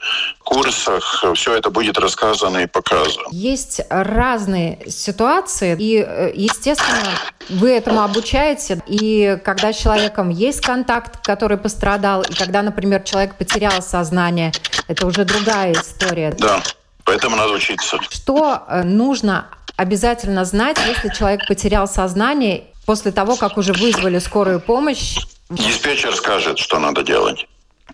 курсах 0.48 1.24
все 1.34 1.54
это 1.54 1.70
будет 1.70 1.98
рассказано 1.98 2.58
и 2.58 2.66
показано. 2.66 3.28
Есть 3.30 3.82
разные 3.90 4.78
ситуации, 4.88 5.76
и, 5.78 5.98
э, 5.98 6.32
естественно, 6.34 7.12
вы 7.50 7.70
этому 7.70 8.02
обучаете, 8.02 8.82
и 8.86 9.38
когда 9.44 9.72
с 9.72 9.76
человеком 9.76 10.30
есть 10.30 10.62
контакт, 10.62 11.22
который 11.22 11.58
пострадал, 11.58 12.22
и 12.22 12.32
когда, 12.32 12.62
например, 12.62 13.02
человек 13.02 13.34
потерял 13.34 13.82
сознание, 13.82 14.52
это 14.86 15.06
уже 15.06 15.24
другая 15.26 15.72
история. 15.74 16.34
Да, 16.38 16.62
поэтому 17.04 17.36
надо 17.36 17.52
учиться. 17.52 17.98
Что 18.08 18.62
э, 18.68 18.84
нужно 18.84 19.48
обязательно 19.76 20.46
знать, 20.46 20.78
если 20.86 21.10
человек 21.10 21.46
потерял 21.46 21.86
сознание 21.86 22.64
после 22.86 23.12
того, 23.12 23.36
как 23.36 23.58
уже 23.58 23.74
вызвали 23.74 24.18
скорую 24.18 24.60
помощь? 24.60 25.18
Диспетчер 25.50 26.16
скажет, 26.16 26.58
что 26.58 26.78
надо 26.78 27.02
делать. 27.02 27.46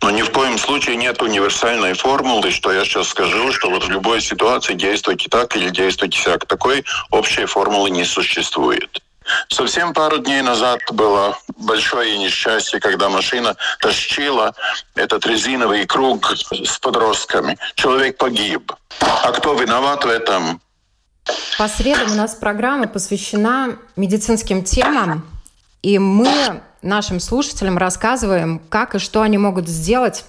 Но 0.04 0.10
ни 0.10 0.20
в 0.20 0.30
коем 0.32 0.58
случае 0.58 0.96
нет 0.96 1.22
универсальной 1.22 1.94
формулы, 1.94 2.50
что 2.50 2.70
я 2.70 2.84
сейчас 2.84 3.08
скажу, 3.08 3.50
что 3.52 3.70
вот 3.70 3.84
в 3.84 3.88
любой 3.88 4.20
ситуации 4.20 4.74
действуйте 4.74 5.30
так 5.30 5.56
или 5.56 5.70
действуйте 5.70 6.22
так. 6.22 6.44
Такой 6.44 6.84
общей 7.10 7.46
формулы 7.46 7.88
не 7.88 8.04
существует. 8.04 9.02
Совсем 9.48 9.94
пару 9.94 10.18
дней 10.18 10.42
назад 10.42 10.80
было 10.92 11.38
большое 11.56 12.18
несчастье, 12.18 12.80
когда 12.80 13.08
машина 13.08 13.56
тащила 13.80 14.54
этот 14.94 15.24
резиновый 15.24 15.86
круг 15.86 16.34
с 16.52 16.78
подростками. 16.80 17.56
Человек 17.74 18.18
погиб. 18.18 18.74
А 19.00 19.32
кто 19.32 19.54
виноват 19.54 20.04
в 20.04 20.08
этом? 20.08 20.60
По 21.56 21.66
средам 21.66 22.12
у 22.12 22.14
нас 22.16 22.34
программа 22.34 22.88
посвящена 22.88 23.78
медицинским 23.96 24.64
темам, 24.64 25.26
и 25.80 25.98
мы 25.98 26.60
нашим 26.84 27.20
слушателям 27.20 27.78
рассказываем, 27.78 28.60
как 28.68 28.94
и 28.94 28.98
что 28.98 29.22
они 29.22 29.38
могут 29.38 29.68
сделать. 29.68 30.24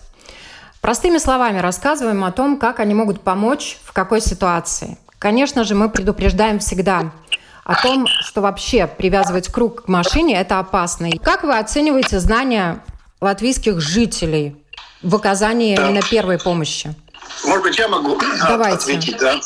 Простыми 0.82 1.18
словами 1.18 1.60
рассказываем 1.60 2.24
о 2.24 2.32
том, 2.32 2.58
как 2.58 2.80
они 2.80 2.94
могут 2.94 3.22
помочь, 3.22 3.78
в 3.84 3.94
какой 3.94 4.22
ситуации. 4.22 4.98
Конечно 5.20 5.64
же, 5.64 5.76
мы 5.76 5.90
предупреждаем 5.90 6.60
всегда 6.60 7.12
о 7.64 7.82
том, 7.82 8.06
что 8.08 8.42
вообще 8.42 8.86
привязывать 8.86 9.52
круг 9.52 9.86
к 9.86 9.88
машине– 9.88 10.40
это 10.40 10.60
опасно. 10.60 11.08
И 11.08 11.18
как 11.18 11.44
вы 11.44 11.58
оцениваете 11.58 12.20
знания 12.20 12.84
латвийских 13.22 13.82
жителей 13.82 14.56
в 15.02 15.16
оказании 15.16 15.76
именно 15.76 16.02
первой 16.02 16.38
помощи? 16.38 16.94
Может 17.46 17.64
быть, 17.64 17.78
я 17.80 17.88
могу 17.88 18.20
Давайте. 18.48 18.76
ответить, 18.76 19.18
да? 19.18 19.40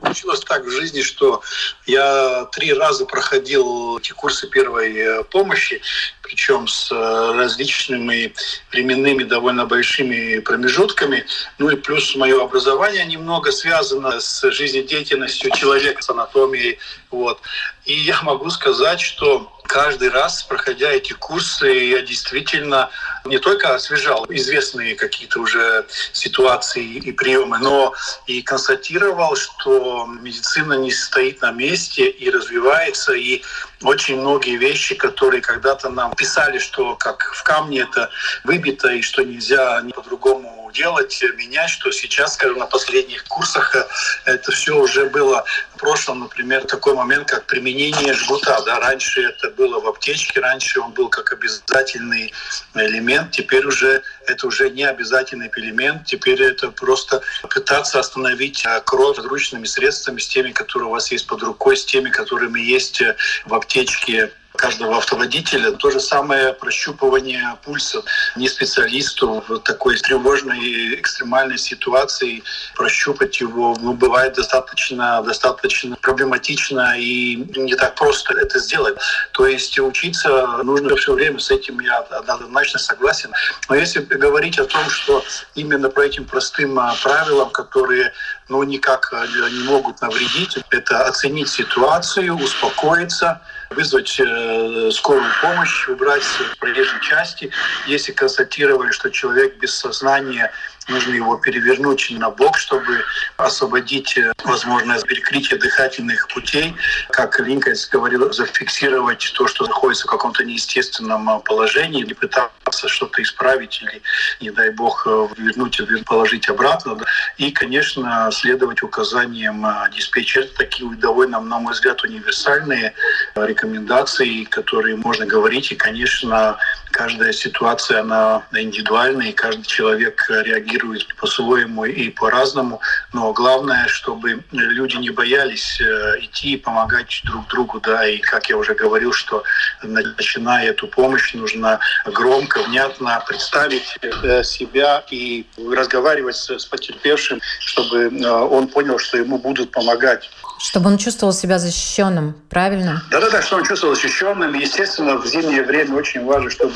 Получилось 0.00 0.40
так 0.40 0.64
в 0.64 0.70
жизни, 0.70 1.02
что 1.02 1.42
я 1.86 2.46
три 2.52 2.72
раза 2.72 3.06
проходил 3.06 3.98
эти 3.98 4.12
курсы 4.12 4.46
первой 4.48 4.94
э, 4.94 5.24
помощи, 5.24 5.80
причем 6.26 6.66
с 6.66 6.90
э, 6.90 7.32
различными 7.36 8.34
временными 8.72 9.22
довольно 9.22 9.64
большими 9.64 10.40
промежутками. 10.40 11.24
Ну 11.58 11.70
и 11.70 11.76
плюс 11.76 12.16
мое 12.16 12.42
образование 12.42 13.06
немного 13.06 13.52
связано 13.52 14.20
с 14.20 14.50
жизнедеятельностью 14.50 15.50
человека, 15.52 16.02
с 16.02 16.10
анатомией. 16.10 16.78
Вот. 17.10 17.40
И 17.84 17.94
я 17.94 18.20
могу 18.22 18.50
сказать, 18.50 19.00
что 19.00 19.52
каждый 19.66 20.10
раз, 20.10 20.42
проходя 20.42 20.90
эти 20.90 21.12
курсы, 21.12 21.66
я 21.66 22.02
действительно 22.02 22.90
не 23.24 23.38
только 23.38 23.74
освежал 23.74 24.26
известные 24.28 24.94
какие-то 24.96 25.40
уже 25.40 25.86
ситуации 26.12 26.84
и 26.84 27.12
приемы, 27.12 27.58
но 27.58 27.94
и 28.26 28.42
констатировал, 28.42 29.36
что 29.36 30.06
медицина 30.20 30.74
не 30.74 30.90
стоит 30.90 31.42
на 31.42 31.52
месте 31.52 32.08
и 32.08 32.30
развивается, 32.30 33.12
и 33.12 33.42
очень 33.82 34.20
многие 34.20 34.56
вещи, 34.56 34.94
которые 34.94 35.40
когда-то 35.40 35.88
нам 35.88 36.12
писали, 36.16 36.58
что 36.58 36.96
как 36.96 37.32
в 37.34 37.42
камне 37.42 37.80
это 37.80 38.10
выбито 38.44 38.88
и 38.88 39.02
что 39.02 39.22
нельзя 39.22 39.82
по-другому 39.94 40.70
делать, 40.76 41.22
менять, 41.36 41.70
что 41.70 41.90
сейчас, 41.90 42.34
скажем, 42.34 42.58
на 42.58 42.66
последних 42.66 43.24
курсах 43.24 43.74
э, 43.74 43.86
это 44.24 44.52
все 44.52 44.76
уже 44.76 45.06
было 45.06 45.44
в 45.74 45.78
прошлом, 45.78 46.20
например, 46.20 46.64
такой 46.64 46.94
момент, 46.94 47.28
как 47.28 47.46
применение 47.46 48.12
жгута. 48.12 48.60
Да? 48.64 48.78
Раньше 48.80 49.22
это 49.22 49.50
было 49.50 49.80
в 49.80 49.86
аптечке, 49.86 50.40
раньше 50.40 50.80
он 50.80 50.92
был 50.92 51.08
как 51.08 51.32
обязательный 51.32 52.32
элемент, 52.74 53.30
теперь 53.30 53.64
уже 53.66 54.02
это 54.26 54.46
уже 54.46 54.70
не 54.70 54.84
обязательный 54.84 55.50
элемент, 55.56 56.04
теперь 56.04 56.42
это 56.42 56.70
просто 56.70 57.22
пытаться 57.48 57.98
остановить 57.98 58.64
э, 58.66 58.80
кровь 58.84 59.16
подручными 59.16 59.64
средствами, 59.64 60.18
с 60.18 60.28
теми, 60.28 60.52
которые 60.52 60.88
у 60.88 60.92
вас 60.92 61.10
есть 61.10 61.26
под 61.26 61.42
рукой, 61.42 61.76
с 61.76 61.84
теми, 61.84 62.10
которыми 62.10 62.60
есть 62.60 63.00
э, 63.00 63.16
в 63.46 63.54
аптечке 63.54 64.30
каждого 64.56 64.96
автоводителя. 64.96 65.72
То 65.72 65.90
же 65.90 66.00
самое 66.00 66.52
прощупывание 66.52 67.56
пульса. 67.64 68.02
Не 68.36 68.48
специалисту 68.48 69.44
в 69.46 69.58
такой 69.60 69.96
тревожной 69.96 70.94
экстремальной 71.00 71.58
ситуации 71.58 72.42
прощупать 72.74 73.40
его 73.40 73.76
ну, 73.80 73.92
бывает 73.92 74.34
достаточно, 74.34 75.22
достаточно 75.22 75.96
проблематично 75.96 76.94
и 76.98 77.36
не 77.56 77.74
так 77.74 77.94
просто 77.94 78.34
это 78.34 78.58
сделать. 78.58 78.96
То 79.32 79.46
есть 79.46 79.78
учиться 79.78 80.46
нужно 80.64 80.96
все 80.96 81.12
время, 81.12 81.38
с 81.38 81.50
этим 81.50 81.80
я 81.80 81.98
однозначно 81.98 82.78
согласен. 82.78 83.32
Но 83.68 83.74
если 83.76 84.00
говорить 84.00 84.58
о 84.58 84.64
том, 84.64 84.88
что 84.90 85.24
именно 85.54 85.88
по 85.90 86.00
этим 86.00 86.24
простым 86.24 86.78
а, 86.78 86.94
правилам, 87.02 87.50
которые 87.50 88.12
ну, 88.48 88.62
никак 88.62 89.12
а, 89.12 89.26
не 89.26 89.64
могут 89.64 90.00
навредить, 90.00 90.58
это 90.70 91.06
оценить 91.06 91.48
ситуацию, 91.48 92.36
успокоиться, 92.36 93.40
вызвать 93.70 94.18
э, 94.20 94.90
скорую 94.92 95.30
помощь, 95.42 95.88
убрать 95.88 96.22
с 96.22 96.56
проезжей 96.58 97.00
части. 97.00 97.50
Если 97.86 98.12
констатировали, 98.12 98.90
что 98.90 99.10
человек 99.10 99.56
без 99.56 99.74
сознания 99.74 100.52
нужно 100.88 101.14
его 101.14 101.36
перевернуть 101.36 102.10
на 102.10 102.30
бок, 102.30 102.56
чтобы 102.58 103.04
освободить 103.36 104.16
э, 104.18 104.32
возможность 104.44 105.06
перекрытия 105.06 105.58
дыхательных 105.58 106.28
путей. 106.28 106.74
Как 107.10 107.38
Линкольн 107.40 107.76
говорил, 107.90 108.32
зафиксировать 108.32 109.32
то, 109.34 109.46
что 109.46 109.66
находится 109.66 110.06
в 110.06 110.10
каком-то 110.10 110.44
неестественном 110.44 111.28
э, 111.28 111.40
положении, 111.40 112.02
или 112.02 112.14
пытаться 112.14 112.88
что-то 112.88 113.22
исправить, 113.22 113.82
или, 113.82 114.02
не 114.40 114.50
дай 114.50 114.70
бог, 114.70 115.06
э, 115.06 115.28
вернуть 115.36 115.80
положить 116.06 116.48
обратно. 116.48 116.98
И, 117.36 117.50
конечно, 117.50 118.30
следовать 118.32 118.82
указаниям 118.82 119.66
диспетчера. 119.92 120.46
Такие 120.56 120.88
довольно, 120.96 121.40
на 121.40 121.58
мой 121.58 121.72
взгляд, 121.72 122.02
универсальные 122.02 122.94
рекомендации, 123.34 124.44
которые 124.44 124.96
можно 124.96 125.26
говорить. 125.26 125.72
И, 125.72 125.76
конечно, 125.76 126.56
каждая 126.92 127.32
ситуация, 127.32 128.00
она 128.00 128.42
индивидуальная, 128.52 129.28
и 129.28 129.32
каждый 129.32 129.64
человек 129.64 130.24
реагирует 130.28 130.75
по-своему 131.18 131.84
и 131.84 132.10
по-разному. 132.10 132.80
Но 133.12 133.32
главное, 133.32 133.86
чтобы 133.88 134.44
люди 134.52 134.96
не 134.96 135.10
боялись 135.10 135.80
э, 135.80 136.20
идти 136.20 136.54
и 136.54 136.56
помогать 136.56 137.22
друг 137.24 137.46
другу. 137.48 137.80
Да, 137.80 138.06
и 138.06 138.18
как 138.18 138.48
я 138.48 138.56
уже 138.56 138.74
говорил, 138.74 139.12
что 139.12 139.42
начиная 139.82 140.70
эту 140.70 140.88
помощь, 140.88 141.34
нужно 141.34 141.80
громко, 142.04 142.62
внятно 142.62 143.22
представить 143.26 143.98
э, 144.02 144.42
себя 144.44 145.04
и 145.10 145.46
разговаривать 145.58 146.36
с 146.36 146.64
потерпевшим, 146.66 147.40
чтобы 147.60 148.04
э, 148.04 148.30
он 148.30 148.68
понял, 148.68 148.98
что 148.98 149.18
ему 149.18 149.38
будут 149.38 149.70
помогать. 149.70 150.30
Чтобы 150.58 150.88
он 150.88 150.98
чувствовал 150.98 151.32
себя 151.32 151.58
защищенным, 151.58 152.34
правильно? 152.48 153.02
Да-да-да, 153.10 153.42
чтобы 153.42 153.62
он 153.62 153.68
чувствовал 153.68 153.94
защищенным. 153.94 154.54
Естественно, 154.54 155.16
в 155.16 155.26
зимнее 155.26 155.62
время 155.62 155.96
очень 155.96 156.24
важно, 156.24 156.50
чтобы 156.50 156.74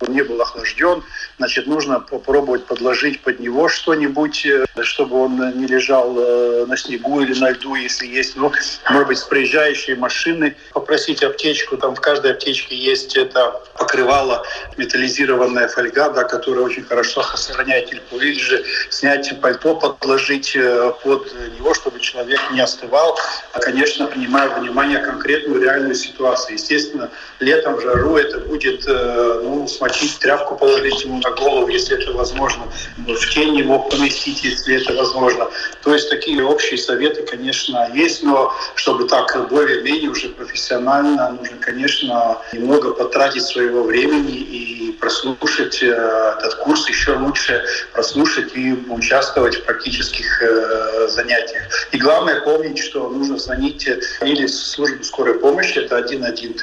он 0.00 0.12
не 0.12 0.22
был 0.22 0.40
охлажден, 0.42 1.02
значит, 1.38 1.66
нужно 1.66 2.00
попробовать 2.00 2.66
подложить 2.66 3.22
под 3.22 3.40
него 3.40 3.68
что-нибудь, 3.68 4.44
э, 4.44 4.66
чтобы 4.82 5.16
он 5.16 5.58
не 5.58 5.66
лежал 5.66 6.14
э, 6.18 6.66
на 6.66 6.76
снегу 6.76 7.22
или 7.22 7.38
на 7.38 7.50
льду, 7.50 7.74
если 7.74 8.06
есть, 8.06 8.36
ну, 8.36 8.52
может 8.90 9.08
быть, 9.08 9.18
с 9.18 9.24
проезжающей 9.24 9.94
машины, 9.94 10.54
попросить 10.74 11.22
аптечку, 11.22 11.78
там 11.78 11.94
в 11.94 12.00
каждой 12.00 12.32
аптечке 12.32 12.76
есть 12.76 13.16
это 13.16 13.62
покрывало, 13.78 14.44
металлизированная 14.76 15.68
фольга, 15.68 16.10
да, 16.10 16.24
которая 16.24 16.64
очень 16.64 16.84
хорошо 16.84 17.22
сохраняет 17.34 17.88
тепло, 17.88 18.20
или 18.20 18.38
же 18.38 18.64
снять 18.90 19.40
пальто, 19.40 19.76
подложить 19.76 20.54
э, 20.56 20.92
под 21.02 21.32
него, 21.56 21.72
чтобы 21.72 22.00
человек 22.00 22.40
не 22.52 22.60
остывал, 22.60 23.18
а, 23.54 23.60
конечно, 23.60 24.06
принимая 24.08 24.50
внимание 24.58 24.98
конкретную 24.98 25.62
реальную 25.62 25.94
ситуацию. 25.94 26.54
Естественно, 26.54 27.10
летом 27.40 27.76
в 27.76 27.80
жару 27.80 28.16
это 28.16 28.40
будет, 28.40 28.84
ну, 28.86 29.66
смочить, 29.86 30.18
тряпку 30.18 30.56
положить 30.56 31.04
ему 31.04 31.20
на 31.20 31.30
голову, 31.30 31.68
если 31.68 32.00
это 32.00 32.12
возможно, 32.12 32.64
в 32.96 33.34
тень 33.34 33.56
его 33.56 33.78
поместить, 33.78 34.42
если 34.44 34.82
это 34.82 34.94
возможно. 34.94 35.48
То 35.82 35.92
есть 35.92 36.10
такие 36.10 36.44
общие 36.44 36.78
советы, 36.78 37.22
конечно, 37.22 37.90
есть, 37.94 38.22
но 38.22 38.52
чтобы 38.74 39.08
так 39.08 39.48
более-менее 39.48 40.10
уже 40.10 40.28
профессионально, 40.28 41.30
нужно, 41.30 41.56
конечно, 41.60 42.38
немного 42.52 42.92
потратить 42.92 43.44
своего 43.44 43.82
времени 43.82 44.36
и 44.36 44.92
прослушать 45.00 45.82
э, 45.82 45.86
этот 45.86 46.54
курс 46.56 46.88
еще 46.88 47.12
лучше, 47.12 47.62
прослушать 47.92 48.56
и 48.56 48.72
участвовать 48.88 49.56
в 49.56 49.64
практических 49.64 50.42
э, 50.42 51.08
занятиях. 51.08 51.62
И 51.92 51.98
главное 51.98 52.40
помнить, 52.40 52.78
что 52.78 53.08
нужно 53.08 53.38
звонить 53.38 53.88
или 54.22 54.46
в 54.46 54.50
службу 54.50 55.04
скорой 55.04 55.34
помощи, 55.34 55.78
это 55.78 55.98
113, 56.06 56.56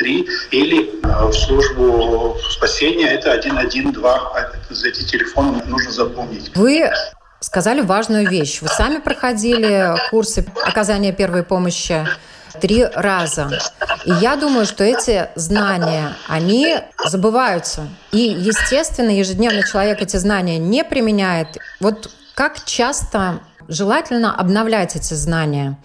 или 0.51 0.89
э, 0.89 1.25
в 1.27 1.33
службу 1.33 2.38
спасения, 2.51 3.12
это 3.13 3.41
112. 3.41 4.86
Эти 4.86 5.04
телефоны 5.04 5.63
нужно 5.65 5.91
запомнить. 5.91 6.52
Вы 6.56 6.89
сказали 7.39 7.82
важную 7.82 8.30
вещь. 8.30 8.62
Вы 8.62 8.67
сами 8.69 8.99
проходили 8.99 9.95
курсы 10.10 10.45
оказания 10.65 11.12
первой 11.12 11.43
помощи 11.43 12.06
три 12.62 12.86
раза. 12.86 13.49
И 14.06 14.12
я 14.12 14.36
думаю, 14.36 14.65
что 14.65 14.84
эти 14.84 15.30
знания, 15.36 16.13
они 16.28 16.78
забываются. 17.06 17.88
И, 18.12 18.19
естественно, 18.19 19.10
ежедневно 19.10 19.63
человек 19.63 20.02
эти 20.02 20.17
знания 20.17 20.58
не 20.58 20.84
применяет. 20.84 21.58
Вот 21.80 22.12
как 22.36 22.63
часто 22.65 23.39
желательно 23.67 24.36
обновлять 24.36 24.95
эти 24.95 25.13
знания? 25.13 25.78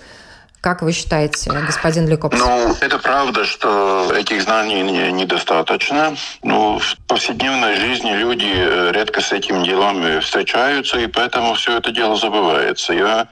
Как 0.61 0.83
вы 0.83 0.93
считаете, 0.93 1.51
господин 1.53 2.09
Лекопс? 2.09 2.37
Ну, 2.37 2.77
это 2.81 2.99
правда, 2.99 3.45
что 3.45 4.13
этих 4.13 4.43
знаний 4.43 4.83
недостаточно. 5.13 6.17
Ну, 6.43 6.81
в 6.81 6.97
повседневной 7.07 7.77
жизни 7.77 8.11
люди 8.11 8.53
э, 8.53 8.91
редко 8.93 9.21
с 9.21 9.31
этим 9.31 9.63
делом 9.63 10.21
встречаются, 10.21 10.99
и 10.99 11.07
поэтому 11.07 11.55
все 11.55 11.79
это 11.79 11.93
дело 11.93 12.17
забывается. 12.17 12.93
Я 12.93 13.29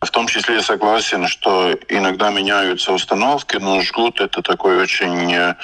в 0.00 0.10
том 0.10 0.26
числе 0.26 0.62
согласен, 0.62 1.26
что 1.28 1.74
иногда 1.88 2.30
меняются 2.30 2.92
установки, 2.92 3.56
но 3.56 3.82
жгут— 3.82 4.20
это 4.22 4.40
такой 4.40 4.80
очень 4.80 5.34
э, 5.34 5.56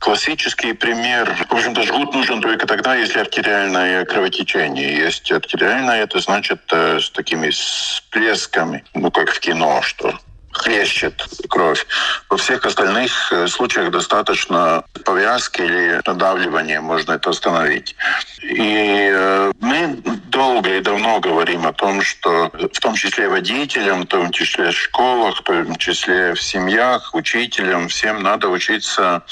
классический 0.00 0.72
пример. 0.72 1.32
В 1.48 1.54
общем-то, 1.54 1.84
жгут 1.84 2.14
нужен 2.14 2.40
только 2.40 2.66
тогда, 2.66 2.96
если 2.96 3.20
артериальное 3.20 4.04
кровотечение 4.04 4.96
есть. 4.96 5.30
Артериальное— 5.30 6.02
это 6.04 6.18
значит 6.18 6.62
э, 6.72 6.98
с 6.98 7.10
такими 7.10 7.50
всплесками, 7.50 8.84
ну, 8.94 9.12
как 9.12 9.30
в 9.30 9.38
кино, 9.38 9.80
что 9.82 10.18
хлещет 10.54 11.26
кровь. 11.48 11.86
Во 12.30 12.36
всех 12.36 12.64
остальных 12.64 13.32
э, 13.32 13.46
случаях 13.48 13.90
достаточно 13.90 14.84
повязки 15.04 15.60
или 15.60 16.00
надавливания 16.06 16.80
можно 16.80 17.12
это 17.12 17.30
остановить. 17.30 17.96
И 18.42 19.10
э, 19.12 19.52
мы 19.60 19.98
долго 20.28 20.76
и 20.76 20.80
давно 20.80 21.20
говорим 21.20 21.66
о 21.66 21.72
том, 21.72 22.02
что 22.02 22.50
в 22.72 22.80
том 22.80 22.94
числе 22.94 23.28
водителям, 23.28 24.02
в 24.02 24.06
том 24.06 24.30
числе 24.30 24.70
в 24.70 24.76
школах, 24.76 25.38
в 25.38 25.42
том 25.42 25.76
числе 25.76 26.34
в 26.34 26.42
семьях, 26.42 27.14
учителям, 27.14 27.88
всем 27.88 28.22
надо 28.22 28.48
учиться 28.48 29.22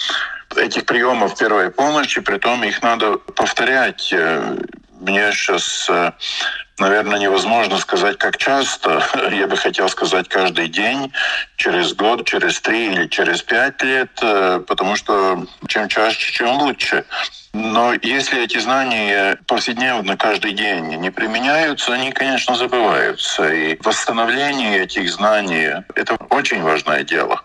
этих 0.56 0.84
приемов 0.84 1.38
первой 1.38 1.70
помощи, 1.70 2.20
при 2.20 2.38
том 2.38 2.62
их 2.64 2.82
надо 2.82 3.16
повторять. 3.16 4.12
Э, 4.12 4.56
мне 5.00 5.32
сейчас 5.32 5.90
наверное, 6.78 7.18
невозможно 7.18 7.78
сказать, 7.78 8.18
как 8.18 8.36
часто. 8.36 9.02
Я 9.32 9.46
бы 9.46 9.56
хотел 9.56 9.88
сказать 9.88 10.28
каждый 10.28 10.68
день, 10.68 11.12
через 11.56 11.94
год, 11.94 12.26
через 12.26 12.60
три 12.60 12.86
или 12.86 13.06
через 13.08 13.42
пять 13.42 13.82
лет, 13.82 14.10
э, 14.22 14.62
потому 14.66 14.96
что 14.96 15.46
чем 15.68 15.88
чаще, 15.88 16.32
чем 16.32 16.50
лучше. 16.58 17.04
Но 17.54 17.92
если 18.00 18.42
эти 18.42 18.58
знания 18.58 19.38
повседневно 19.46 20.16
каждый 20.16 20.52
день 20.52 20.86
не 20.96 21.10
применяются, 21.10 21.92
они, 21.92 22.10
конечно, 22.10 22.56
забываются. 22.56 23.52
И 23.52 23.78
восстановление 23.82 24.84
этих 24.84 25.10
знаний— 25.10 25.68
это 25.94 26.16
очень 26.30 26.62
важное 26.62 27.04
дело. 27.04 27.42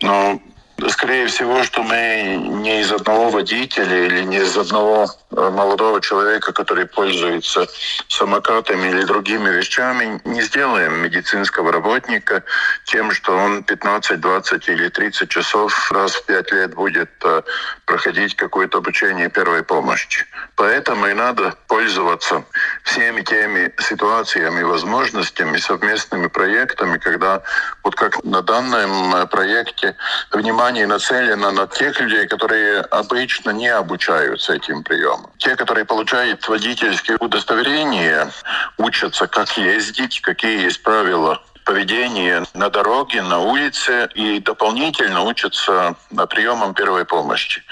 Но 0.00 0.40
скорее 0.88 1.26
всего, 1.26 1.62
что 1.62 1.82
мы 1.82 2.36
не 2.38 2.80
из 2.80 2.92
одного 2.92 3.30
водителя 3.30 4.06
или 4.06 4.22
не 4.22 4.38
из 4.38 4.56
одного 4.56 5.06
э, 5.30 5.50
молодого 5.50 6.00
человека, 6.00 6.52
который 6.52 6.86
пользуется 6.86 7.66
самокатами 8.08 8.88
или 8.88 9.04
другими 9.04 9.50
вещами, 9.50 10.20
не 10.24 10.42
сделаем 10.42 11.02
медицинского 11.02 11.72
работника 11.72 12.42
тем, 12.84 13.12
что 13.12 13.36
он 13.36 13.62
15, 13.62 14.20
20 14.20 14.68
или 14.68 14.88
30 14.88 15.28
часов 15.28 15.92
раз 15.92 16.14
в 16.14 16.24
5 16.26 16.52
лет 16.52 16.74
будет 16.74 17.10
э, 17.24 17.42
проходить 17.86 18.34
какое-то 18.36 18.78
обучение 18.78 19.28
первой 19.28 19.62
помощи. 19.62 20.26
Поэтому 20.62 21.08
и 21.08 21.12
надо 21.12 21.56
пользоваться 21.66 22.44
всеми 22.84 23.22
теми 23.22 23.74
ситуациями, 23.80 24.62
возможностями, 24.62 25.58
совместными 25.58 26.28
проектами, 26.28 26.98
когда 26.98 27.42
вот 27.82 27.96
как 27.96 28.22
на 28.22 28.42
данном 28.42 29.12
э, 29.12 29.26
проекте 29.26 29.96
внимание 30.30 30.86
нацелено 30.86 31.50
на 31.50 31.66
тех 31.66 31.98
людей, 31.98 32.28
которые 32.28 32.82
обычно 32.82 33.50
не 33.50 33.66
обучаются 33.66 34.54
этим 34.54 34.84
приемам. 34.84 35.32
Те, 35.38 35.56
которые 35.56 35.84
получают 35.84 36.46
водительские 36.46 37.16
удостоверения, 37.18 38.30
учатся, 38.78 39.26
как 39.26 39.56
ездить, 39.56 40.20
какие 40.20 40.62
есть 40.62 40.80
правила 40.84 41.42
поведения 41.64 42.44
на 42.54 42.70
дороге, 42.70 43.20
на 43.22 43.40
улице 43.40 44.08
и 44.14 44.38
дополнительно 44.38 45.22
учатся 45.22 45.96
приемам 46.30 46.72
первой 46.72 47.04
помощи. 47.04 47.64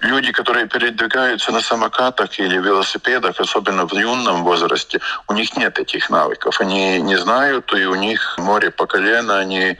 Люди, 0.00 0.30
которые 0.30 0.66
передвигаются 0.66 1.50
на 1.50 1.60
самокатах 1.60 2.38
или 2.38 2.58
велосипедах, 2.58 3.40
особенно 3.40 3.86
в 3.86 3.92
юном 3.94 4.44
возрасте, 4.44 5.00
у 5.26 5.32
них 5.32 5.56
нет 5.56 5.78
этих 5.78 6.08
навыков. 6.08 6.60
Они 6.60 7.00
не 7.00 7.16
знают, 7.16 7.72
и 7.74 7.84
у 7.84 7.96
них 7.96 8.36
море 8.38 8.70
по 8.70 8.86
колено, 8.86 9.38
они 9.38 9.76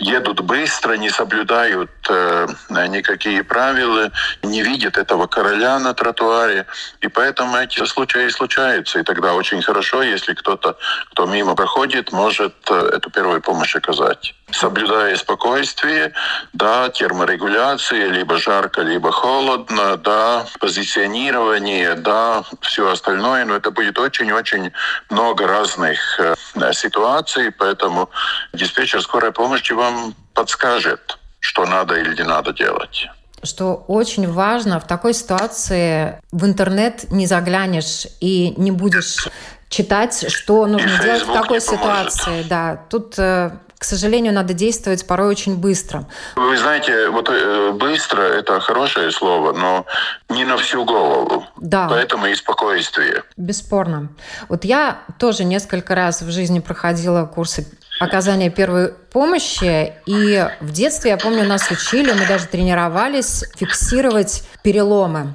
едут 0.00 0.40
быстро, 0.40 0.94
не 0.94 1.10
соблюдают 1.10 1.90
э, 2.08 2.46
никакие 2.88 3.44
правила, 3.44 4.10
не 4.42 4.62
видят 4.62 4.96
этого 4.96 5.26
короля 5.26 5.78
на 5.78 5.94
тротуаре. 5.94 6.66
И 7.02 7.08
поэтому 7.08 7.56
эти 7.58 7.84
случаи 7.84 8.28
случаются. 8.30 8.98
И 8.98 9.02
тогда 9.02 9.34
очень 9.34 9.62
хорошо, 9.62 10.02
если 10.02 10.34
кто-то, 10.34 10.76
кто 11.10 11.26
мимо 11.26 11.54
проходит, 11.54 12.12
может 12.12 12.54
э, 12.70 12.90
эту 12.96 13.10
первую 13.10 13.42
помощь 13.42 13.76
оказать. 13.76 14.34
Соблюдая 14.52 15.16
спокойствие, 15.16 16.12
да, 16.52 16.88
терморегуляция, 16.88 18.08
либо 18.08 18.38
жарко, 18.38 18.82
либо 18.82 19.12
холодно, 19.12 19.96
да, 19.96 20.46
позиционирование, 20.58 21.94
да, 21.94 22.44
все 22.62 22.90
остальное. 22.90 23.44
Но 23.44 23.56
это 23.56 23.70
будет 23.70 23.98
очень-очень 23.98 24.72
много 25.10 25.46
разных 25.46 26.18
э, 26.18 26.34
ситуаций, 26.72 27.50
поэтому 27.52 28.10
диспетчер 28.52 29.02
скорой 29.02 29.32
помощи 29.32 29.72
вам 29.72 29.90
вам 29.90 30.14
подскажет, 30.34 31.18
что 31.40 31.66
надо 31.66 31.96
или 31.96 32.14
не 32.14 32.24
надо 32.24 32.52
делать 32.52 33.08
что 33.42 33.86
очень 33.88 34.30
важно 34.30 34.80
в 34.80 34.86
такой 34.86 35.14
ситуации 35.14 36.20
в 36.30 36.44
интернет 36.44 37.10
не 37.10 37.26
заглянешь 37.26 38.06
и 38.20 38.52
не 38.58 38.70
будешь 38.70 39.28
читать, 39.70 40.30
что 40.30 40.66
нужно 40.66 40.90
и 40.90 41.02
делать 41.02 41.22
в 41.22 41.32
такой 41.32 41.62
ситуации. 41.62 42.42
Да, 42.42 42.84
тут 42.90 43.18
э, 43.18 43.52
к 43.80 43.84
сожалению, 43.84 44.34
надо 44.34 44.52
действовать 44.52 45.06
порой 45.06 45.28
очень 45.28 45.56
быстро. 45.56 46.04
Вы 46.36 46.58
знаете, 46.58 47.08
вот 47.08 47.30
э, 47.30 47.72
быстро 47.72 48.20
это 48.20 48.60
хорошее 48.60 49.10
слово, 49.10 49.54
но 49.54 49.86
не 50.28 50.44
на 50.44 50.58
всю 50.58 50.84
голову. 50.84 51.46
Да. 51.56 51.88
Поэтому 51.88 52.26
и 52.26 52.34
спокойствие. 52.34 53.24
Бесспорно. 53.38 54.10
Вот 54.50 54.66
я 54.66 54.98
тоже 55.18 55.44
несколько 55.44 55.94
раз 55.94 56.20
в 56.20 56.30
жизни 56.30 56.60
проходила 56.60 57.24
курсы 57.24 57.66
оказания 58.00 58.50
первой 58.50 58.92
помощи. 58.92 59.94
И 60.04 60.46
в 60.60 60.72
детстве, 60.72 61.12
я 61.12 61.16
помню, 61.16 61.48
нас 61.48 61.70
учили, 61.70 62.12
мы 62.12 62.26
даже 62.26 62.48
тренировались 62.48 63.44
фиксировать 63.56 64.42
переломы. 64.62 65.32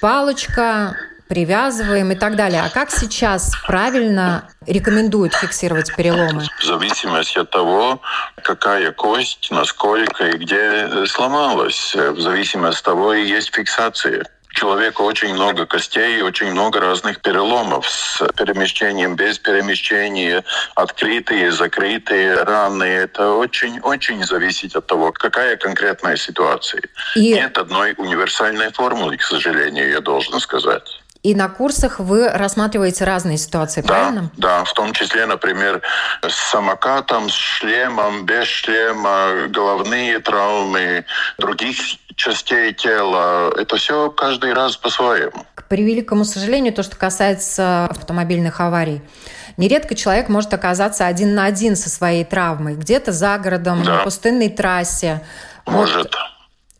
Палочка, 0.00 0.96
привязываем 1.32 2.12
и 2.12 2.14
так 2.14 2.36
далее. 2.36 2.60
А 2.60 2.68
как 2.68 2.90
сейчас 2.90 3.52
правильно 3.66 4.50
рекомендуют 4.66 5.32
фиксировать 5.32 5.96
переломы? 5.96 6.44
В 6.60 6.62
зависимости 6.62 7.38
от 7.38 7.48
того, 7.48 8.02
какая 8.42 8.92
кость, 8.92 9.48
насколько 9.50 10.26
и 10.26 10.36
где 10.36 11.06
сломалась. 11.06 11.94
В 11.94 12.20
зависимости 12.20 12.80
от 12.80 12.84
того 12.84 13.14
и 13.14 13.26
есть 13.26 13.54
фиксация 13.54 14.26
человека 14.52 15.00
очень 15.00 15.32
много 15.32 15.64
костей, 15.64 16.20
очень 16.20 16.50
много 16.50 16.80
разных 16.80 17.22
переломов 17.22 17.88
с 17.88 18.22
перемещением, 18.36 19.16
без 19.16 19.38
перемещения, 19.38 20.44
открытые, 20.74 21.50
закрытые 21.50 22.42
раны. 22.42 22.84
Это 22.84 23.30
очень-очень 23.30 24.22
зависит 24.24 24.76
от 24.76 24.86
того, 24.86 25.12
какая 25.12 25.56
конкретная 25.56 26.16
ситуация. 26.16 26.82
И... 27.16 27.32
Нет 27.32 27.56
одной 27.56 27.94
универсальной 27.96 28.70
формулы, 28.70 29.16
к 29.16 29.22
сожалению, 29.22 29.88
я 29.88 30.00
должен 30.00 30.38
сказать. 30.40 31.01
И 31.22 31.36
на 31.36 31.48
курсах 31.48 32.00
вы 32.00 32.28
рассматриваете 32.28 33.04
разные 33.04 33.38
ситуации, 33.38 33.80
да, 33.80 33.88
правильно? 33.88 34.30
Да, 34.36 34.64
в 34.64 34.72
том 34.72 34.92
числе, 34.92 35.26
например, 35.26 35.80
с 36.20 36.34
самокатом, 36.34 37.30
с 37.30 37.34
шлемом, 37.34 38.26
без 38.26 38.46
шлема, 38.48 39.46
головные 39.48 40.18
травмы, 40.18 41.04
других 41.38 41.76
частей 42.16 42.72
тела. 42.74 43.52
Это 43.56 43.76
все 43.76 44.10
каждый 44.10 44.52
раз 44.52 44.76
по-своему. 44.76 45.46
К 45.54 45.64
превеликому 45.68 46.24
сожалению, 46.24 46.72
то, 46.72 46.82
что 46.82 46.96
касается 46.96 47.86
автомобильных 47.86 48.60
аварий, 48.60 49.00
нередко 49.56 49.94
человек 49.94 50.28
может 50.28 50.52
оказаться 50.52 51.06
один 51.06 51.36
на 51.36 51.44
один 51.44 51.76
со 51.76 51.88
своей 51.88 52.24
травмой, 52.24 52.74
где-то 52.74 53.12
за 53.12 53.38
городом, 53.38 53.84
да. 53.84 53.98
на 53.98 54.02
пустынной 54.02 54.48
трассе. 54.48 55.22
Может. 55.66 55.96
Вот 55.96 56.31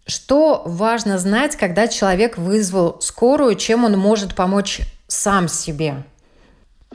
что 0.06 0.62
важно 0.64 1.18
знать, 1.18 1.56
когда 1.56 1.88
человек 1.88 2.38
вызвал 2.38 3.00
скорую, 3.00 3.54
чем 3.54 3.84
он 3.84 3.98
может 3.98 4.34
помочь 4.34 4.80
сам 5.06 5.48
себе? 5.48 6.02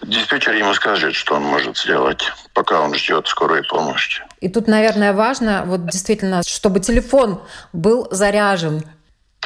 Диспетчер 0.03 0.53
ему 0.53 0.73
скажет, 0.73 1.15
что 1.15 1.35
он 1.35 1.43
может 1.43 1.77
сделать, 1.77 2.21
пока 2.53 2.81
он 2.81 2.93
ждет 2.93 3.27
скорой 3.27 3.63
помощи. 3.63 4.23
И 4.41 4.49
тут, 4.49 4.67
наверное, 4.67 5.13
важно, 5.13 5.63
вот 5.65 5.87
действительно, 5.87 6.43
чтобы 6.45 6.79
телефон 6.79 7.41
был 7.73 8.07
заряжен, 8.11 8.83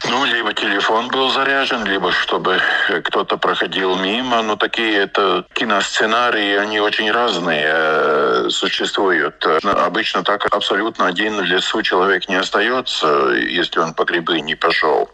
ну, 0.10 0.26
либо 0.26 0.54
телефон 0.54 1.08
был 1.10 1.30
заряжен, 1.30 1.86
либо 1.86 2.12
чтобы 2.12 2.60
кто-то 3.04 3.38
проходил 3.38 3.96
мимо. 3.98 4.42
Но 4.42 4.56
такие 4.56 4.98
это 4.98 5.46
киносценарии, 5.54 6.56
они 6.56 6.80
очень 6.80 7.12
разные 7.12 7.66
э, 7.68 8.48
существуют. 8.50 9.46
Обычно 9.64 10.24
так 10.24 10.46
абсолютно 10.54 11.08
один 11.08 11.38
в 11.38 11.44
лесу 11.44 11.82
человек 11.82 12.28
не 12.30 12.36
остается, 12.36 13.08
если 13.34 13.80
он 13.80 13.94
по 13.94 14.04
грибы 14.04 14.42
не 14.42 14.56
пошел. 14.56 15.10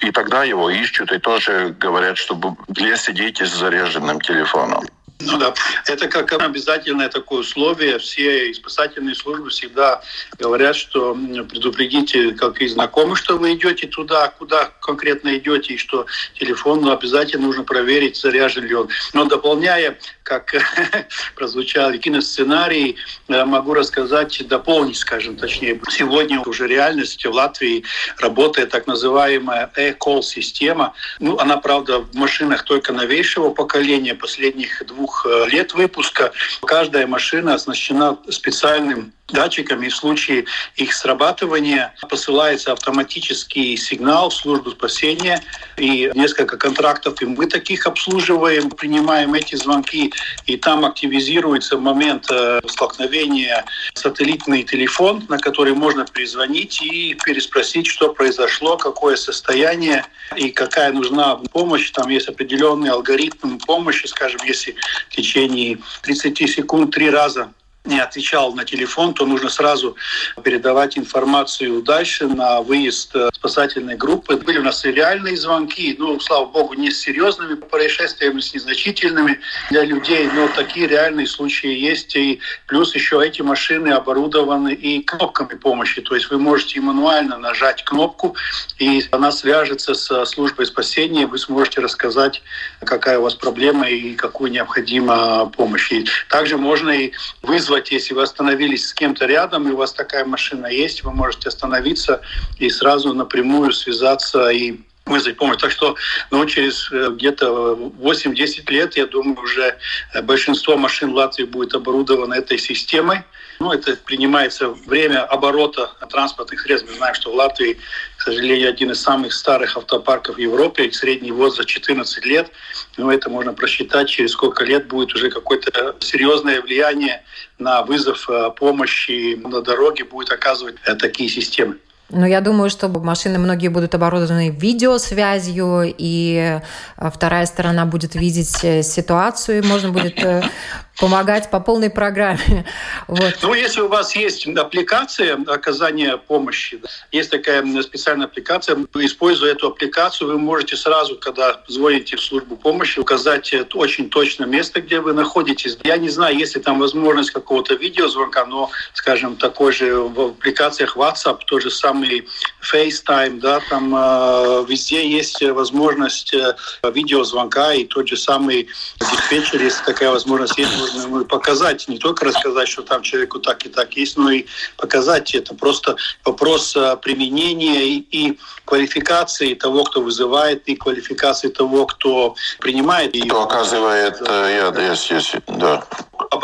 И 0.00 0.10
тогда 0.10 0.44
его 0.44 0.70
ищут 0.70 1.12
и 1.12 1.18
тоже 1.18 1.74
говорят, 1.78 2.16
чтобы 2.16 2.56
в 2.68 2.78
лес 2.78 3.08
идите 3.08 3.46
с 3.46 3.50
заряженным 3.50 4.20
телефоном. 4.20 4.84
Ну 5.26 5.38
да, 5.38 5.54
это 5.86 6.08
как 6.08 6.32
обязательное 6.32 7.08
такое 7.08 7.40
условие. 7.40 7.98
Все 7.98 8.52
спасательные 8.54 9.14
службы 9.14 9.50
всегда 9.50 10.02
говорят, 10.38 10.76
что 10.76 11.14
предупредите 11.14 12.32
как 12.32 12.60
и 12.60 12.68
знакомых, 12.68 13.18
что 13.18 13.38
вы 13.38 13.54
идете 13.54 13.86
туда, 13.86 14.28
куда 14.28 14.70
конкретно 14.80 15.36
идете, 15.36 15.74
и 15.74 15.78
что 15.78 16.06
телефон 16.38 16.88
обязательно 16.88 17.46
нужно 17.46 17.64
проверить, 17.64 18.16
заряжен 18.16 18.64
ли 18.64 18.74
он. 18.74 18.88
Но 19.12 19.24
дополняя, 19.24 19.98
как 20.22 20.54
прозвучал 21.36 21.92
киносценарий, 21.92 22.96
э, 23.28 23.44
могу 23.44 23.74
рассказать, 23.74 24.46
дополнить, 24.46 24.96
скажем 24.96 25.36
точнее. 25.36 25.80
Сегодня 25.90 26.40
уже 26.40 26.66
реальность 26.66 27.24
в 27.24 27.30
Латвии 27.30 27.84
работает 28.18 28.70
так 28.70 28.86
называемая 28.86 29.70
e-call-система. 29.76 30.94
Ну, 31.20 31.38
она, 31.38 31.56
правда, 31.58 31.98
в 31.98 32.14
машинах 32.14 32.64
только 32.64 32.92
новейшего 32.92 33.50
поколения, 33.50 34.14
последних 34.14 34.84
двух 34.86 35.11
двух 35.12 35.26
э, 35.26 35.46
лет 35.48 35.74
выпуска. 35.74 36.32
Каждая 36.62 37.06
машина 37.06 37.54
оснащена 37.54 38.18
специальным 38.30 39.12
датчиками. 39.32 39.88
В 39.88 39.96
случае 39.96 40.44
их 40.76 40.94
срабатывания 40.94 41.94
посылается 42.08 42.72
автоматический 42.72 43.76
сигнал 43.76 44.30
в 44.30 44.34
службу 44.34 44.70
спасения. 44.70 45.42
И 45.76 46.10
несколько 46.14 46.56
контрактов 46.56 47.20
и 47.22 47.26
мы 47.26 47.46
таких 47.46 47.86
обслуживаем, 47.86 48.70
принимаем 48.70 49.34
эти 49.34 49.56
звонки. 49.56 50.12
И 50.46 50.56
там 50.56 50.84
активизируется 50.84 51.78
момент 51.78 52.26
э, 52.30 52.60
столкновения 52.66 53.64
сателлитный 53.94 54.62
телефон, 54.62 55.24
на 55.28 55.38
который 55.38 55.74
можно 55.74 56.04
перезвонить 56.04 56.82
и 56.82 57.16
переспросить, 57.24 57.86
что 57.86 58.12
произошло, 58.12 58.76
какое 58.76 59.16
состояние 59.16 60.04
и 60.36 60.50
какая 60.50 60.92
нужна 60.92 61.36
помощь. 61.52 61.90
Там 61.90 62.08
есть 62.08 62.28
определенный 62.28 62.90
алгоритм 62.90 63.58
помощи, 63.58 64.06
скажем, 64.06 64.40
если 64.44 64.74
в 65.08 65.16
течение 65.16 65.78
30 66.02 66.50
секунд 66.50 66.94
три 66.94 67.10
раза 67.10 67.52
не 67.84 67.98
отвечал 67.98 68.54
на 68.54 68.64
телефон, 68.64 69.12
то 69.12 69.26
нужно 69.26 69.50
сразу 69.50 69.96
передавать 70.44 70.96
информацию 70.96 71.82
дальше 71.82 72.28
на 72.28 72.60
выезд 72.60 73.14
э, 73.16 73.30
спасательной 73.34 73.96
группы. 73.96 74.36
Были 74.36 74.58
у 74.58 74.62
нас 74.62 74.84
и 74.84 74.92
реальные 74.92 75.36
звонки, 75.36 75.96
ну, 75.98 76.20
слава 76.20 76.46
богу, 76.46 76.74
не 76.74 76.92
с 76.92 77.00
серьезными 77.00 77.54
происшествиями, 77.54 78.40
с 78.40 78.54
незначительными 78.54 79.40
для 79.70 79.84
людей, 79.84 80.28
но 80.32 80.46
такие 80.48 80.86
реальные 80.86 81.26
случаи 81.26 81.76
есть. 81.76 82.14
И 82.14 82.38
плюс 82.68 82.94
еще 82.94 83.20
эти 83.24 83.42
машины 83.42 83.88
оборудованы 83.88 84.74
и 84.74 85.02
кнопками 85.02 85.58
помощи. 85.58 86.00
То 86.02 86.14
есть 86.14 86.30
вы 86.30 86.38
можете 86.38 86.80
мануально 86.80 87.36
нажать 87.38 87.84
кнопку, 87.84 88.36
и 88.78 89.04
она 89.10 89.32
свяжется 89.32 89.94
с 89.94 90.24
службой 90.26 90.66
спасения, 90.66 91.26
вы 91.26 91.38
сможете 91.38 91.80
рассказать, 91.80 92.42
какая 92.80 93.18
у 93.18 93.22
вас 93.22 93.34
проблема 93.34 93.88
и 93.88 94.14
какую 94.14 94.52
необходима 94.52 95.46
помощь. 95.46 95.90
И 95.90 96.06
также 96.28 96.56
можно 96.56 96.90
и 96.90 97.12
вызвать 97.42 97.71
вызвать, 97.72 97.90
если 97.90 98.14
вы 98.14 98.22
остановились 98.22 98.88
с 98.88 98.92
кем-то 98.92 99.24
рядом, 99.26 99.66
и 99.66 99.72
у 99.72 99.76
вас 99.76 99.92
такая 99.92 100.26
машина 100.26 100.66
есть, 100.66 101.04
вы 101.04 101.12
можете 101.12 101.48
остановиться 101.48 102.20
и 102.58 102.68
сразу 102.68 103.14
напрямую 103.14 103.72
связаться 103.72 104.50
и 104.50 104.80
вызвать 105.12 105.36
помощь. 105.36 105.60
Так 105.60 105.70
что 105.70 105.96
ну, 106.30 106.44
через 106.46 106.90
э, 106.90 107.10
где-то 107.12 107.92
8-10 108.00 108.70
лет, 108.70 108.96
я 108.96 109.06
думаю, 109.06 109.38
уже 109.40 109.76
э, 110.14 110.22
большинство 110.22 110.76
машин 110.76 111.12
Латвии 111.12 111.44
будет 111.44 111.74
оборудовано 111.74 112.34
этой 112.34 112.58
системой. 112.58 113.22
Ну, 113.60 113.70
это 113.70 113.94
принимается 113.94 114.68
время 114.68 115.24
оборота 115.24 115.92
транспортных 116.10 116.60
средств. 116.60 116.88
Мы 116.90 116.96
знаем, 116.96 117.14
что 117.14 117.30
в 117.30 117.34
Латвии, 117.36 117.78
к 118.16 118.22
сожалению, 118.22 118.68
один 118.68 118.90
из 118.90 119.00
самых 119.00 119.32
старых 119.32 119.76
автопарков 119.76 120.36
в 120.36 120.38
Европе, 120.38 120.90
средний 120.90 121.30
возраст 121.30 121.68
14 121.68 122.24
лет. 122.24 122.50
Но 122.96 123.12
это 123.12 123.30
можно 123.30 123.52
просчитать, 123.52 124.08
через 124.08 124.32
сколько 124.32 124.64
лет 124.64 124.88
будет 124.88 125.14
уже 125.14 125.30
какое-то 125.30 125.94
серьезное 126.00 126.60
влияние 126.60 127.22
на 127.58 127.82
вызов 127.82 128.28
э, 128.28 128.50
помощи 128.56 129.36
на 129.36 129.60
дороге 129.60 130.04
будет 130.04 130.32
оказывать 130.32 130.76
такие 130.98 131.28
системы. 131.28 131.76
Но 132.12 132.26
я 132.26 132.40
думаю, 132.40 132.68
что 132.68 132.88
машины 132.88 133.38
многие 133.38 133.68
будут 133.68 133.94
оборудованы 133.94 134.50
видеосвязью, 134.50 135.94
и 135.96 136.60
э, 136.98 137.10
вторая 137.10 137.46
сторона 137.46 137.86
будет 137.86 138.14
видеть 138.14 138.62
э, 138.62 138.82
ситуацию, 138.82 139.58
и 139.58 139.66
можно 139.66 139.90
будет 139.90 140.22
э, 140.22 140.42
помогать 141.00 141.50
по 141.50 141.58
полной 141.58 141.88
программе. 141.88 142.66
Вот. 143.08 143.38
Ну, 143.42 143.54
если 143.54 143.80
у 143.80 143.88
вас 143.88 144.14
есть 144.14 144.46
аппликация 144.46 145.38
оказания 145.46 146.16
помощи, 146.18 146.80
есть 147.10 147.30
такая 147.30 147.64
специальная 147.82 148.26
аппликация, 148.26 148.76
используя 148.94 149.52
эту 149.52 149.68
аппликацию, 149.68 150.28
вы 150.28 150.38
можете 150.38 150.76
сразу, 150.76 151.16
когда 151.16 151.60
звоните 151.66 152.16
в 152.16 152.20
службу 152.20 152.56
помощи, 152.56 152.98
указать 152.98 153.54
очень 153.74 154.10
точно 154.10 154.44
место, 154.44 154.82
где 154.82 155.00
вы 155.00 155.14
находитесь. 155.14 155.78
Я 155.82 155.96
не 155.96 156.10
знаю, 156.10 156.36
есть 156.36 156.56
ли 156.56 156.62
там 156.62 156.78
возможность 156.78 157.30
какого-то 157.30 157.74
видеозвонка, 157.74 158.44
но, 158.44 158.70
скажем, 158.92 159.36
такой 159.36 159.72
же 159.72 159.96
в 159.96 160.20
аппликациях 160.20 160.96
WhatsApp, 160.96 161.38
то 161.46 161.58
же 161.58 161.70
самый 162.02 162.28
FaceTime, 162.60 163.40
да, 163.40 163.60
там 163.68 163.94
э, 163.94 164.64
везде 164.68 165.08
есть 165.08 165.42
возможность 165.42 166.34
э, 166.34 166.54
видеозвонка, 166.82 167.72
и 167.72 167.84
тот 167.84 168.08
же 168.08 168.16
самый 168.16 168.68
диспетчер, 169.00 169.62
если 169.62 169.84
такая 169.84 170.10
возможность 170.10 170.56
есть, 170.58 170.72
можно 170.94 171.24
показать, 171.24 171.88
не 171.88 171.98
только 171.98 172.24
рассказать, 172.24 172.68
что 172.68 172.82
там 172.82 173.02
человеку 173.02 173.38
так 173.38 173.64
и 173.66 173.68
так 173.68 173.96
есть, 173.96 174.16
но 174.16 174.30
и 174.30 174.46
показать. 174.76 175.34
Это 175.34 175.54
просто 175.54 175.96
вопрос 176.24 176.76
э, 176.76 176.96
применения 177.02 177.84
и, 177.84 177.98
и 178.10 178.38
квалификации 178.64 179.54
того, 179.54 179.84
кто 179.84 180.00
вызывает, 180.00 180.66
и 180.68 180.76
квалификации 180.76 181.48
того, 181.48 181.86
кто 181.86 182.34
принимает. 182.60 183.14
Кто 183.26 183.42
оказывает 183.42 184.18
да, 184.20 184.48
яд, 184.48 184.74
да, 184.74 184.90
если, 184.90 185.14
если, 185.14 185.42
да 185.46 185.84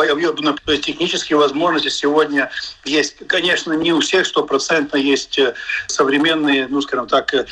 объемно, 0.07 0.57
то 0.65 0.73
есть 0.73 0.85
технические 0.85 1.39
возможности 1.39 1.89
сегодня 1.89 2.51
есть. 2.85 3.17
Конечно, 3.27 3.73
не 3.73 3.93
у 3.93 4.01
всех 4.01 4.27
стопроцентно 4.27 4.97
есть 4.97 5.39
э, 5.39 5.55
современные, 5.87 6.69
ну, 6.69 6.81
скажем 6.81 7.07
так, 7.07 7.35
э, 7.35 7.47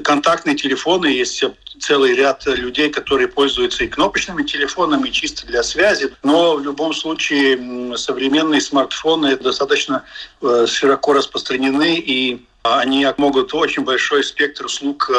контактные 0.00 0.56
телефоны, 0.56 1.06
есть 1.06 1.42
целый 1.80 2.14
ряд 2.14 2.44
людей, 2.46 2.90
которые 2.90 3.28
пользуются 3.28 3.84
и 3.84 3.88
кнопочными 3.88 4.42
телефонами, 4.42 5.10
чисто 5.10 5.46
для 5.46 5.62
связи. 5.62 6.14
Но 6.22 6.56
в 6.56 6.62
любом 6.62 6.92
случае 6.94 7.96
современные 7.96 8.60
смартфоны 8.60 9.36
достаточно 9.36 10.04
э, 10.40 10.66
широко 10.66 11.12
распространены, 11.12 11.96
и 11.96 12.44
они 12.62 13.06
могут 13.16 13.54
очень 13.54 13.84
большой 13.84 14.22
спектр 14.24 14.66
услуг 14.66 15.10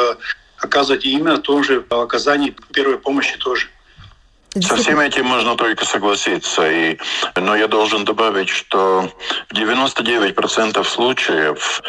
оказывать 0.58 1.04
именно 1.04 1.36
в 1.36 1.42
том 1.42 1.64
же 1.64 1.84
оказании 1.88 2.54
первой 2.72 2.98
помощи 2.98 3.36
тоже. 3.38 3.68
Со 4.54 4.76
всем 4.76 4.98
этим 4.98 5.26
можно 5.26 5.56
только 5.56 5.84
согласиться. 5.84 6.68
И, 6.68 6.98
но 7.36 7.54
я 7.54 7.68
должен 7.68 8.04
добавить, 8.04 8.48
что 8.48 9.08
в 9.48 9.52
99% 9.52 10.82
случаев 10.84 11.82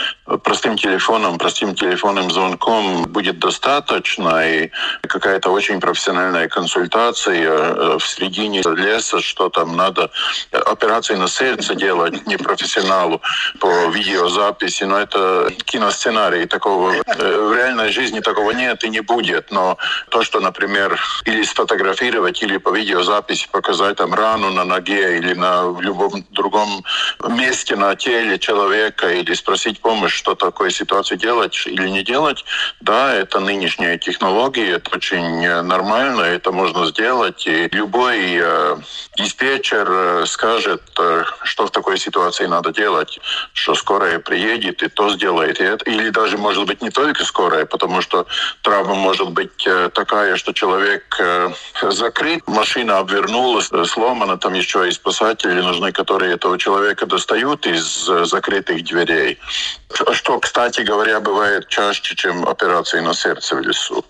простым 0.44 0.78
телефоном, 0.78 1.38
простым 1.38 1.76
телефонным 1.76 2.30
звонком 2.30 3.04
будет 3.04 3.40
достаточно, 3.40 4.48
и 4.48 4.70
какая-то 5.02 5.50
очень 5.50 5.80
профессиональная 5.80 6.48
консультация 6.48 7.50
э, 7.50 7.98
в 7.98 8.08
середине 8.08 8.62
леса, 8.62 9.22
что 9.22 9.50
там 9.50 9.76
надо 9.76 10.12
операции 10.52 11.16
на 11.16 11.28
сердце 11.28 11.76
делать 11.76 12.26
не 12.28 12.38
профессионалу 12.38 13.22
по 13.60 13.88
видеозаписи, 13.88 14.84
но 14.84 15.00
это 15.00 15.52
киносценарий, 15.66 16.46
такого 16.46 16.94
э, 16.94 17.48
в 17.48 17.54
реальной 17.54 17.92
жизни 17.92 18.20
такого 18.20 18.52
нет 18.52 18.84
и 18.84 18.90
не 18.90 19.02
будет. 19.02 19.52
Но 19.52 19.78
то, 20.10 20.24
что, 20.24 20.40
например, 20.40 21.00
или 21.26 21.44
сфотографировать, 21.44 22.42
или 22.42 22.51
или 22.52 22.58
по 22.58 22.70
видеозаписи 22.70 23.48
показать 23.52 23.98
там 23.98 24.14
рану 24.14 24.52
на 24.52 24.66
ноге 24.66 25.18
или 25.18 25.34
на 25.34 25.74
любом 25.80 26.26
другом 26.32 26.84
месте 27.30 27.76
на 27.76 27.96
теле 27.96 28.38
человека 28.38 29.10
или 29.10 29.34
спросить 29.34 29.80
помощь, 29.80 30.14
что 30.14 30.36
такой 30.36 30.72
ситуации 30.72 31.16
делать 31.16 31.64
или 31.66 31.88
не 31.90 32.04
делать, 32.04 32.44
да, 32.82 33.14
это 33.14 33.40
нынешние 33.40 33.98
технологии, 33.98 34.76
это 34.76 34.96
очень 34.96 35.48
нормально, 35.64 36.22
это 36.22 36.52
можно 36.52 36.86
сделать. 36.88 37.48
И 37.48 37.70
любой 37.72 38.40
э, 38.42 38.78
диспетчер 39.18 39.88
э, 39.90 40.26
скажет, 40.26 40.82
э, 41.00 41.24
что 41.44 41.68
в 41.68 41.72
такой 41.72 41.98
ситуации 41.98 42.46
надо 42.48 42.72
делать, 42.72 43.20
что 43.54 43.76
скорая 43.76 44.20
приедет 44.20 44.84
и 44.84 44.90
то 44.90 45.10
сделает. 45.10 45.60
И 45.60 45.64
это, 45.64 45.90
или 45.90 46.10
даже, 46.10 46.38
может 46.38 46.66
быть, 46.66 46.82
не 46.82 46.90
только 46.90 47.24
скорая, 47.24 47.66
потому 47.66 48.02
что 48.02 48.26
травма 48.62 48.96
может 48.96 49.30
быть 49.30 49.66
э, 49.66 49.90
такая, 49.94 50.36
что 50.36 50.54
человек 50.54 51.16
э, 51.20 51.50
закрыт, 51.82 52.41
машина 52.48 53.00
обвернулась, 53.00 53.70
э, 53.72 53.86
сломана, 53.86 54.38
там 54.38 54.54
еще 54.54 54.88
и 54.88 54.92
спасатели 54.92 55.62
нужны, 55.62 55.92
которые 55.92 56.34
этого 56.34 56.58
человека 56.58 57.06
достают 57.06 57.66
из 57.66 58.10
э, 58.10 58.26
закрытых 58.26 58.84
дверей. 58.84 59.40
Что, 60.14 60.40
кстати 60.40 60.82
говоря, 60.82 61.20
бывает 61.20 61.68
чаще, 61.68 62.16
чем 62.16 62.48
операции 62.48 63.00
на 63.00 63.14
сердце 63.14 63.56
в 63.56 63.62
лесу. 63.62 64.06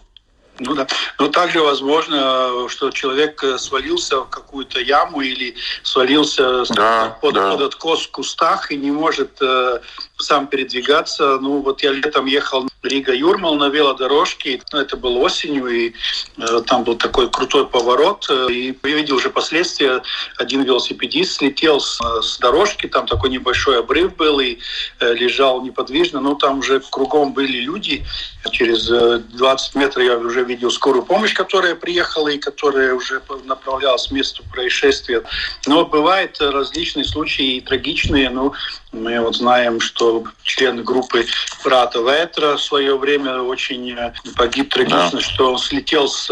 Ну 0.59 0.75
да. 0.75 0.85
Но 1.17 1.27
также 1.29 1.61
возможно, 1.61 2.67
что 2.69 2.91
человек 2.91 3.43
э, 3.43 3.57
свалился 3.57 4.19
в 4.19 4.29
какую-то 4.29 4.79
яму 4.79 5.21
или 5.21 5.55
свалился 5.81 6.65
да, 6.75 7.17
под, 7.19 7.33
да. 7.33 7.51
под 7.51 7.61
откос 7.61 8.05
в 8.05 8.11
кустах 8.11 8.71
и 8.71 8.77
не 8.77 8.91
может 8.91 9.41
э, 9.41 9.79
сам 10.21 10.47
передвигаться. 10.47 11.37
Ну 11.39 11.61
вот 11.61 11.81
я 11.83 11.91
летом 11.91 12.25
ехал 12.25 12.67
Рига-Юрмал 12.83 13.55
на 13.55 13.69
велодорожке. 13.69 14.61
Ну, 14.71 14.79
это 14.79 14.97
было 14.97 15.19
осенью, 15.19 15.67
и 15.67 15.93
э, 16.37 16.61
там 16.65 16.83
был 16.83 16.95
такой 16.95 17.29
крутой 17.29 17.67
поворот. 17.67 18.25
Э, 18.29 18.47
и 18.49 18.75
я 18.83 18.95
видел 18.95 19.15
уже 19.17 19.29
последствия. 19.29 20.01
Один 20.37 20.63
велосипедист 20.63 21.37
слетел 21.37 21.79
с, 21.79 21.99
с 22.21 22.39
дорожки, 22.39 22.87
там 22.87 23.05
такой 23.05 23.29
небольшой 23.29 23.79
обрыв 23.79 24.15
был, 24.15 24.39
и 24.39 24.57
э, 24.99 25.13
лежал 25.13 25.61
неподвижно. 25.61 26.21
Но 26.21 26.35
там 26.35 26.59
уже 26.59 26.81
кругом 26.89 27.33
были 27.33 27.59
люди. 27.59 28.03
Через 28.51 28.87
20 28.87 29.75
э, 29.75 29.79
метров 29.79 30.03
я 30.03 30.17
уже 30.17 30.43
видел 30.43 30.71
скорую 30.71 31.03
помощь, 31.03 31.33
которая 31.33 31.75
приехала 31.75 32.29
и 32.29 32.39
которая 32.39 32.95
уже 32.95 33.21
направлялась 33.45 34.07
к 34.07 34.11
месту 34.11 34.43
происшествия. 34.51 35.23
Но 35.67 35.85
бывают 35.85 36.37
различные 36.41 37.05
случаи 37.05 37.57
и 37.57 37.61
трагичные. 37.61 38.29
Но 38.31 38.53
Мы 38.91 39.21
вот 39.21 39.35
знаем, 39.35 39.79
что 39.79 40.10
член 40.43 40.83
группы 40.83 41.25
брата 41.63 41.99
Ветра 41.99 42.57
в 42.57 42.61
свое 42.61 42.97
время 42.97 43.41
очень 43.41 43.97
погиб 44.35 44.71
трагично, 44.71 45.11
да. 45.13 45.21
что 45.21 45.51
он 45.51 45.57
слетел 45.57 46.07
с 46.07 46.27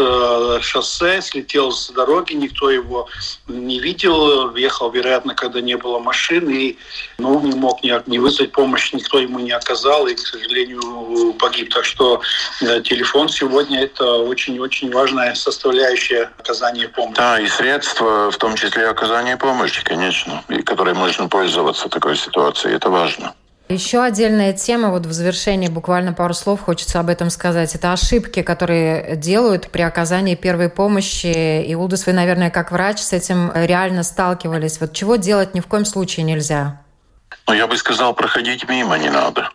шоссе, 0.62 1.20
слетел 1.22 1.72
с 1.72 1.90
дороги, 1.90 2.34
никто 2.34 2.70
его 2.70 3.08
не 3.48 3.80
видел, 3.80 4.48
въехал, 4.50 4.90
вероятно, 4.90 5.34
когда 5.34 5.60
не 5.60 5.76
было 5.76 5.98
машин, 5.98 6.48
и 6.50 6.76
ну, 7.18 7.40
не 7.40 7.54
мог 7.54 7.82
не, 7.82 8.00
не 8.06 8.18
вызвать 8.18 8.52
помощь, 8.52 8.92
никто 8.92 9.18
ему 9.18 9.38
не 9.38 9.52
оказал, 9.52 10.06
и, 10.06 10.14
к 10.14 10.18
сожалению, 10.18 11.34
погиб. 11.34 11.72
Так 11.72 11.84
что 11.84 12.20
телефон 12.60 13.28
сегодня– 13.28 13.82
это 13.84 14.04
очень-очень 14.04 14.92
важная 14.92 15.34
составляющая 15.34 16.30
оказания 16.38 16.88
помощи. 16.88 17.16
Да, 17.16 17.40
и 17.40 17.46
средства, 17.48 18.30
в 18.30 18.36
том 18.36 18.56
числе 18.56 18.88
оказания 18.88 19.36
помощи, 19.36 19.82
конечно, 19.84 20.44
и 20.48 20.62
которой 20.62 20.94
можно 20.94 21.28
пользоваться 21.28 21.86
в 21.86 21.90
такой 21.90 22.16
ситуации. 22.16 22.74
Это 22.74 22.90
важно. 22.90 23.34
Еще 23.70 24.02
отдельная 24.02 24.52
тема, 24.52 24.90
вот 24.90 25.06
в 25.06 25.12
завершении 25.12 25.68
буквально 25.68 26.12
пару 26.12 26.34
слов 26.34 26.60
хочется 26.60 26.98
об 26.98 27.08
этом 27.08 27.30
сказать. 27.30 27.72
Это 27.76 27.92
ошибки, 27.92 28.42
которые 28.42 29.14
делают 29.14 29.70
при 29.70 29.82
оказании 29.82 30.34
первой 30.34 30.68
помощи. 30.68 31.62
И, 31.62 31.72
Улдус, 31.76 32.04
вы, 32.06 32.12
наверное, 32.12 32.50
как 32.50 32.72
врач 32.72 32.98
с 32.98 33.12
этим 33.12 33.52
реально 33.54 34.02
сталкивались. 34.02 34.80
Вот 34.80 34.92
чего 34.92 35.14
делать 35.14 35.54
ни 35.54 35.60
в 35.60 35.68
коем 35.68 35.84
случае 35.84 36.24
нельзя? 36.24 36.80
Ну, 37.46 37.54
я 37.54 37.68
бы 37.68 37.76
сказал, 37.76 38.12
проходить 38.12 38.68
мимо 38.68 38.98
не 38.98 39.08
надо. 39.08 39.50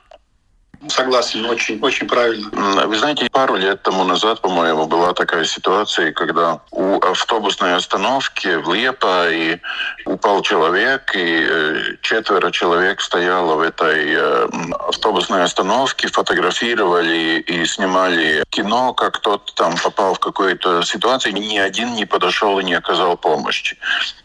Согласен, 0.89 1.45
очень, 1.45 1.79
очень 1.81 2.07
правильно. 2.07 2.49
Вы 2.87 2.97
знаете, 2.97 3.27
пару 3.31 3.55
лет 3.55 3.81
тому 3.81 4.03
назад, 4.03 4.41
по-моему, 4.41 4.85
была 4.85 5.13
такая 5.13 5.45
ситуация, 5.45 6.11
когда 6.11 6.61
у 6.71 6.99
автобусной 6.99 7.75
остановки 7.75 8.55
в 8.55 8.73
Лепа 8.73 9.29
и 9.29 9.59
упал 10.05 10.41
человек, 10.41 11.15
и 11.15 11.47
э, 11.49 11.95
четверо 12.01 12.51
человек 12.51 13.01
стояло 13.01 13.55
в 13.55 13.61
этой 13.61 14.13
э, 14.13 14.47
автобусной 14.87 15.43
остановке, 15.43 16.07
фотографировали 16.07 17.39
и 17.39 17.65
снимали 17.65 18.43
кино, 18.49 18.93
как 18.93 19.19
тот 19.19 19.53
там 19.55 19.75
попал 19.83 20.13
в 20.13 20.19
какую-то 20.19 20.83
ситуацию, 20.83 21.33
ни 21.33 21.57
один 21.57 21.93
не 21.93 22.05
подошел 22.05 22.59
и 22.59 22.63
не 22.63 22.73
оказал 22.73 23.17
помощи. 23.17 23.77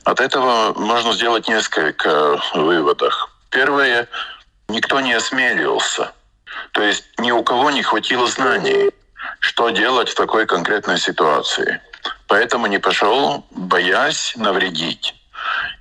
От 0.05 0.21
этого 0.21 0.79
можно 0.79 1.13
сделать 1.13 1.49
несколько 1.49 2.41
выводов. 2.55 3.31
Первое, 3.51 4.09
никто 4.69 5.01
не 5.01 5.13
осмелился 5.15 6.13
то 6.73 6.83
есть 6.83 7.05
ни 7.19 7.31
у 7.31 7.43
кого 7.43 7.71
не 7.71 7.83
хватило 7.83 8.27
знаний, 8.27 8.91
что 9.39 9.71
делать 9.71 10.09
в 10.09 10.15
такой 10.15 10.47
конкретной 10.47 10.99
ситуации. 10.99 11.81
Поэтому 12.27 12.67
не 12.67 12.79
пошел, 12.79 13.45
боясь 13.51 14.35
навредить. 14.37 15.15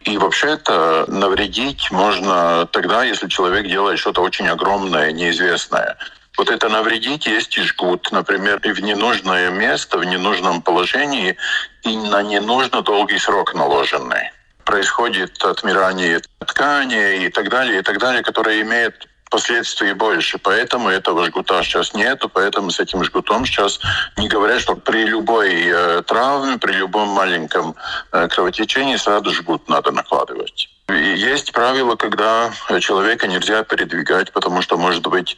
И 0.01 0.17
вообще-то 0.17 1.05
навредить 1.07 1.91
можно 1.91 2.65
тогда, 2.67 3.03
если 3.03 3.27
человек 3.27 3.67
делает 3.67 3.99
что-то 3.99 4.21
очень 4.21 4.47
огромное, 4.47 5.11
неизвестное. 5.11 5.97
Вот 6.37 6.49
это 6.49 6.69
навредить 6.69 7.25
есть 7.25 7.57
и 7.57 7.61
жгут, 7.61 8.11
например, 8.11 8.59
и 8.63 8.71
в 8.71 8.79
ненужное 8.79 9.49
место, 9.49 9.97
в 9.97 10.05
ненужном 10.05 10.61
положении, 10.61 11.35
и 11.83 11.97
на 11.97 12.23
ненужно 12.23 12.81
долгий 12.81 13.19
срок 13.19 13.53
наложенный. 13.53 14.31
Происходит 14.63 15.43
отмирание 15.43 16.21
ткани 16.39 17.25
и 17.25 17.29
так 17.29 17.49
далее, 17.49 17.79
и 17.79 17.81
так 17.81 17.97
далее, 17.97 18.23
которые 18.23 18.61
имеют 18.61 19.07
последствий 19.29 19.93
больше. 19.93 20.37
Поэтому 20.37 20.89
этого 20.89 21.25
жгута 21.25 21.63
сейчас 21.63 21.93
нету, 21.93 22.29
поэтому 22.29 22.71
с 22.71 22.79
этим 22.79 23.03
жгутом 23.03 23.45
сейчас 23.45 23.79
не 24.17 24.27
говорят, 24.27 24.61
что 24.61 24.75
при 24.75 25.05
любой 25.05 25.65
э, 25.65 26.01
травме, 26.03 26.57
при 26.57 26.73
любом 26.73 27.09
маленьком 27.09 27.75
э, 28.11 28.27
кровотечении 28.27 28.97
сразу 28.97 29.31
жгут 29.31 29.69
надо 29.69 29.91
накладывать. 29.91 30.69
Есть 30.89 31.51
правило, 31.51 31.95
когда 31.95 32.51
человека 32.79 33.27
нельзя 33.27 33.63
передвигать, 33.63 34.31
потому 34.31 34.61
что 34.63 34.77
может 34.77 35.05
быть 35.05 35.37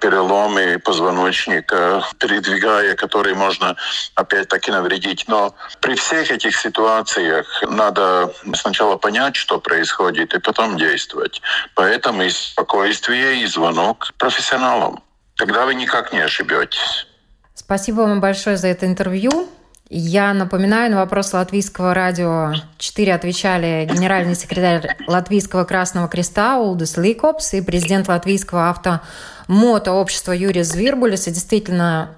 переломы 0.00 0.78
позвоночника, 0.78 2.02
передвигая, 2.18 2.94
которые 2.94 3.34
можно 3.34 3.76
опять-таки 4.14 4.70
навредить. 4.70 5.24
Но 5.28 5.54
при 5.80 5.94
всех 5.94 6.30
этих 6.30 6.56
ситуациях 6.56 7.46
надо 7.68 8.32
сначала 8.54 8.96
понять, 8.96 9.36
что 9.36 9.60
происходит, 9.60 10.34
и 10.34 10.38
потом 10.38 10.76
действовать. 10.76 11.42
Поэтому 11.74 12.22
и 12.22 12.30
спокойствие, 12.30 13.42
и 13.42 13.46
звонок 13.46 14.12
профессионалам. 14.18 15.02
Тогда 15.36 15.66
вы 15.66 15.74
никак 15.74 16.12
не 16.12 16.20
ошибетесь. 16.20 17.06
Спасибо 17.54 18.02
вам 18.02 18.20
большое 18.20 18.56
за 18.56 18.68
это 18.68 18.86
интервью. 18.86 19.48
Я 19.90 20.34
напоминаю, 20.34 20.90
на 20.90 20.98
вопрос 20.98 21.32
Латвийского 21.32 21.94
радио 21.94 22.52
4 22.76 23.14
отвечали 23.14 23.88
генеральный 23.90 24.34
секретарь 24.34 24.86
Латвийского 25.06 25.64
Красного 25.64 26.08
Креста 26.08 26.58
Улдис 26.58 26.98
Ликопс 26.98 27.54
и 27.54 27.62
президент 27.62 28.06
Латвийского 28.06 28.68
автомотообщества 28.68 30.32
Юрий 30.32 30.62
Звирбулис. 30.62 31.26
И 31.26 31.30
действительно, 31.30 32.10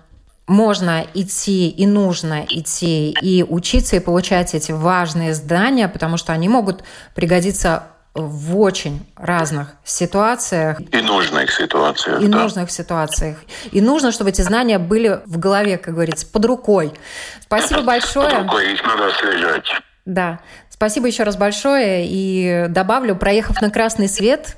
можно 0.48 1.06
идти 1.14 1.68
и 1.68 1.86
нужно 1.86 2.44
идти 2.48 3.12
и 3.22 3.44
учиться 3.44 3.94
и 3.94 4.00
получать 4.00 4.52
эти 4.52 4.72
важные 4.72 5.32
знания, 5.32 5.86
потому 5.86 6.16
что 6.16 6.32
они 6.32 6.48
могут 6.48 6.82
пригодиться 7.14 7.84
в 8.14 8.58
очень 8.58 9.06
разных 9.16 9.74
ситуациях. 9.84 10.80
И 10.80 11.00
нужных 11.00 11.52
ситуациях. 11.52 12.20
И 12.20 12.26
да. 12.26 12.38
нужных 12.42 12.70
ситуациях. 12.70 13.38
И 13.70 13.80
нужно, 13.80 14.10
чтобы 14.10 14.30
эти 14.30 14.42
знания 14.42 14.78
были 14.78 15.20
в 15.26 15.38
голове, 15.38 15.78
как 15.78 15.94
говорится, 15.94 16.26
под 16.26 16.44
рукой. 16.44 16.92
Спасибо 17.40 17.82
большое. 17.82 18.30
Под 18.30 18.42
рукой 18.42 18.72
их 18.72 18.84
надо 18.84 19.06
освежать. 19.06 19.66
Да. 20.04 20.40
Спасибо 20.68 21.06
еще 21.06 21.22
раз 21.22 21.36
большое. 21.36 22.06
И 22.08 22.66
добавлю, 22.68 23.14
проехав 23.14 23.60
на 23.62 23.70
красный 23.70 24.08
свет, 24.08 24.56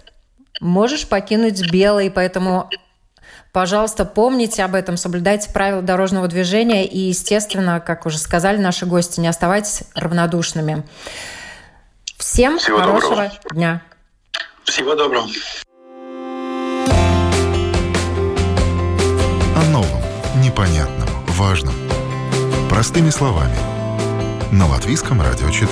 можешь 0.60 1.06
покинуть 1.06 1.70
белый, 1.70 2.10
поэтому 2.10 2.70
Пожалуйста, 3.52 4.06
помните 4.06 4.64
об 4.64 4.74
этом, 4.74 4.96
соблюдайте 4.96 5.50
правила 5.52 5.82
дорожного 5.82 6.26
движения 6.26 6.86
и, 6.86 6.98
естественно, 6.98 7.80
как 7.80 8.06
уже 8.06 8.16
сказали 8.16 8.56
наши 8.56 8.86
гости, 8.86 9.20
не 9.20 9.28
оставайтесь 9.28 9.82
равнодушными. 9.94 10.84
Всем 12.18 12.58
Всего 12.58 12.78
хорошего 12.78 13.10
доброго. 13.16 13.30
дня. 13.52 13.82
Всего 14.64 14.94
доброго. 14.94 15.26
О 19.56 19.64
новом, 19.70 20.02
непонятном, 20.42 21.08
важном. 21.28 21.74
Простыми 22.70 23.10
словами. 23.10 23.56
На 24.52 24.66
Латвийском 24.66 25.20
радио 25.20 25.50
4. 25.50 25.68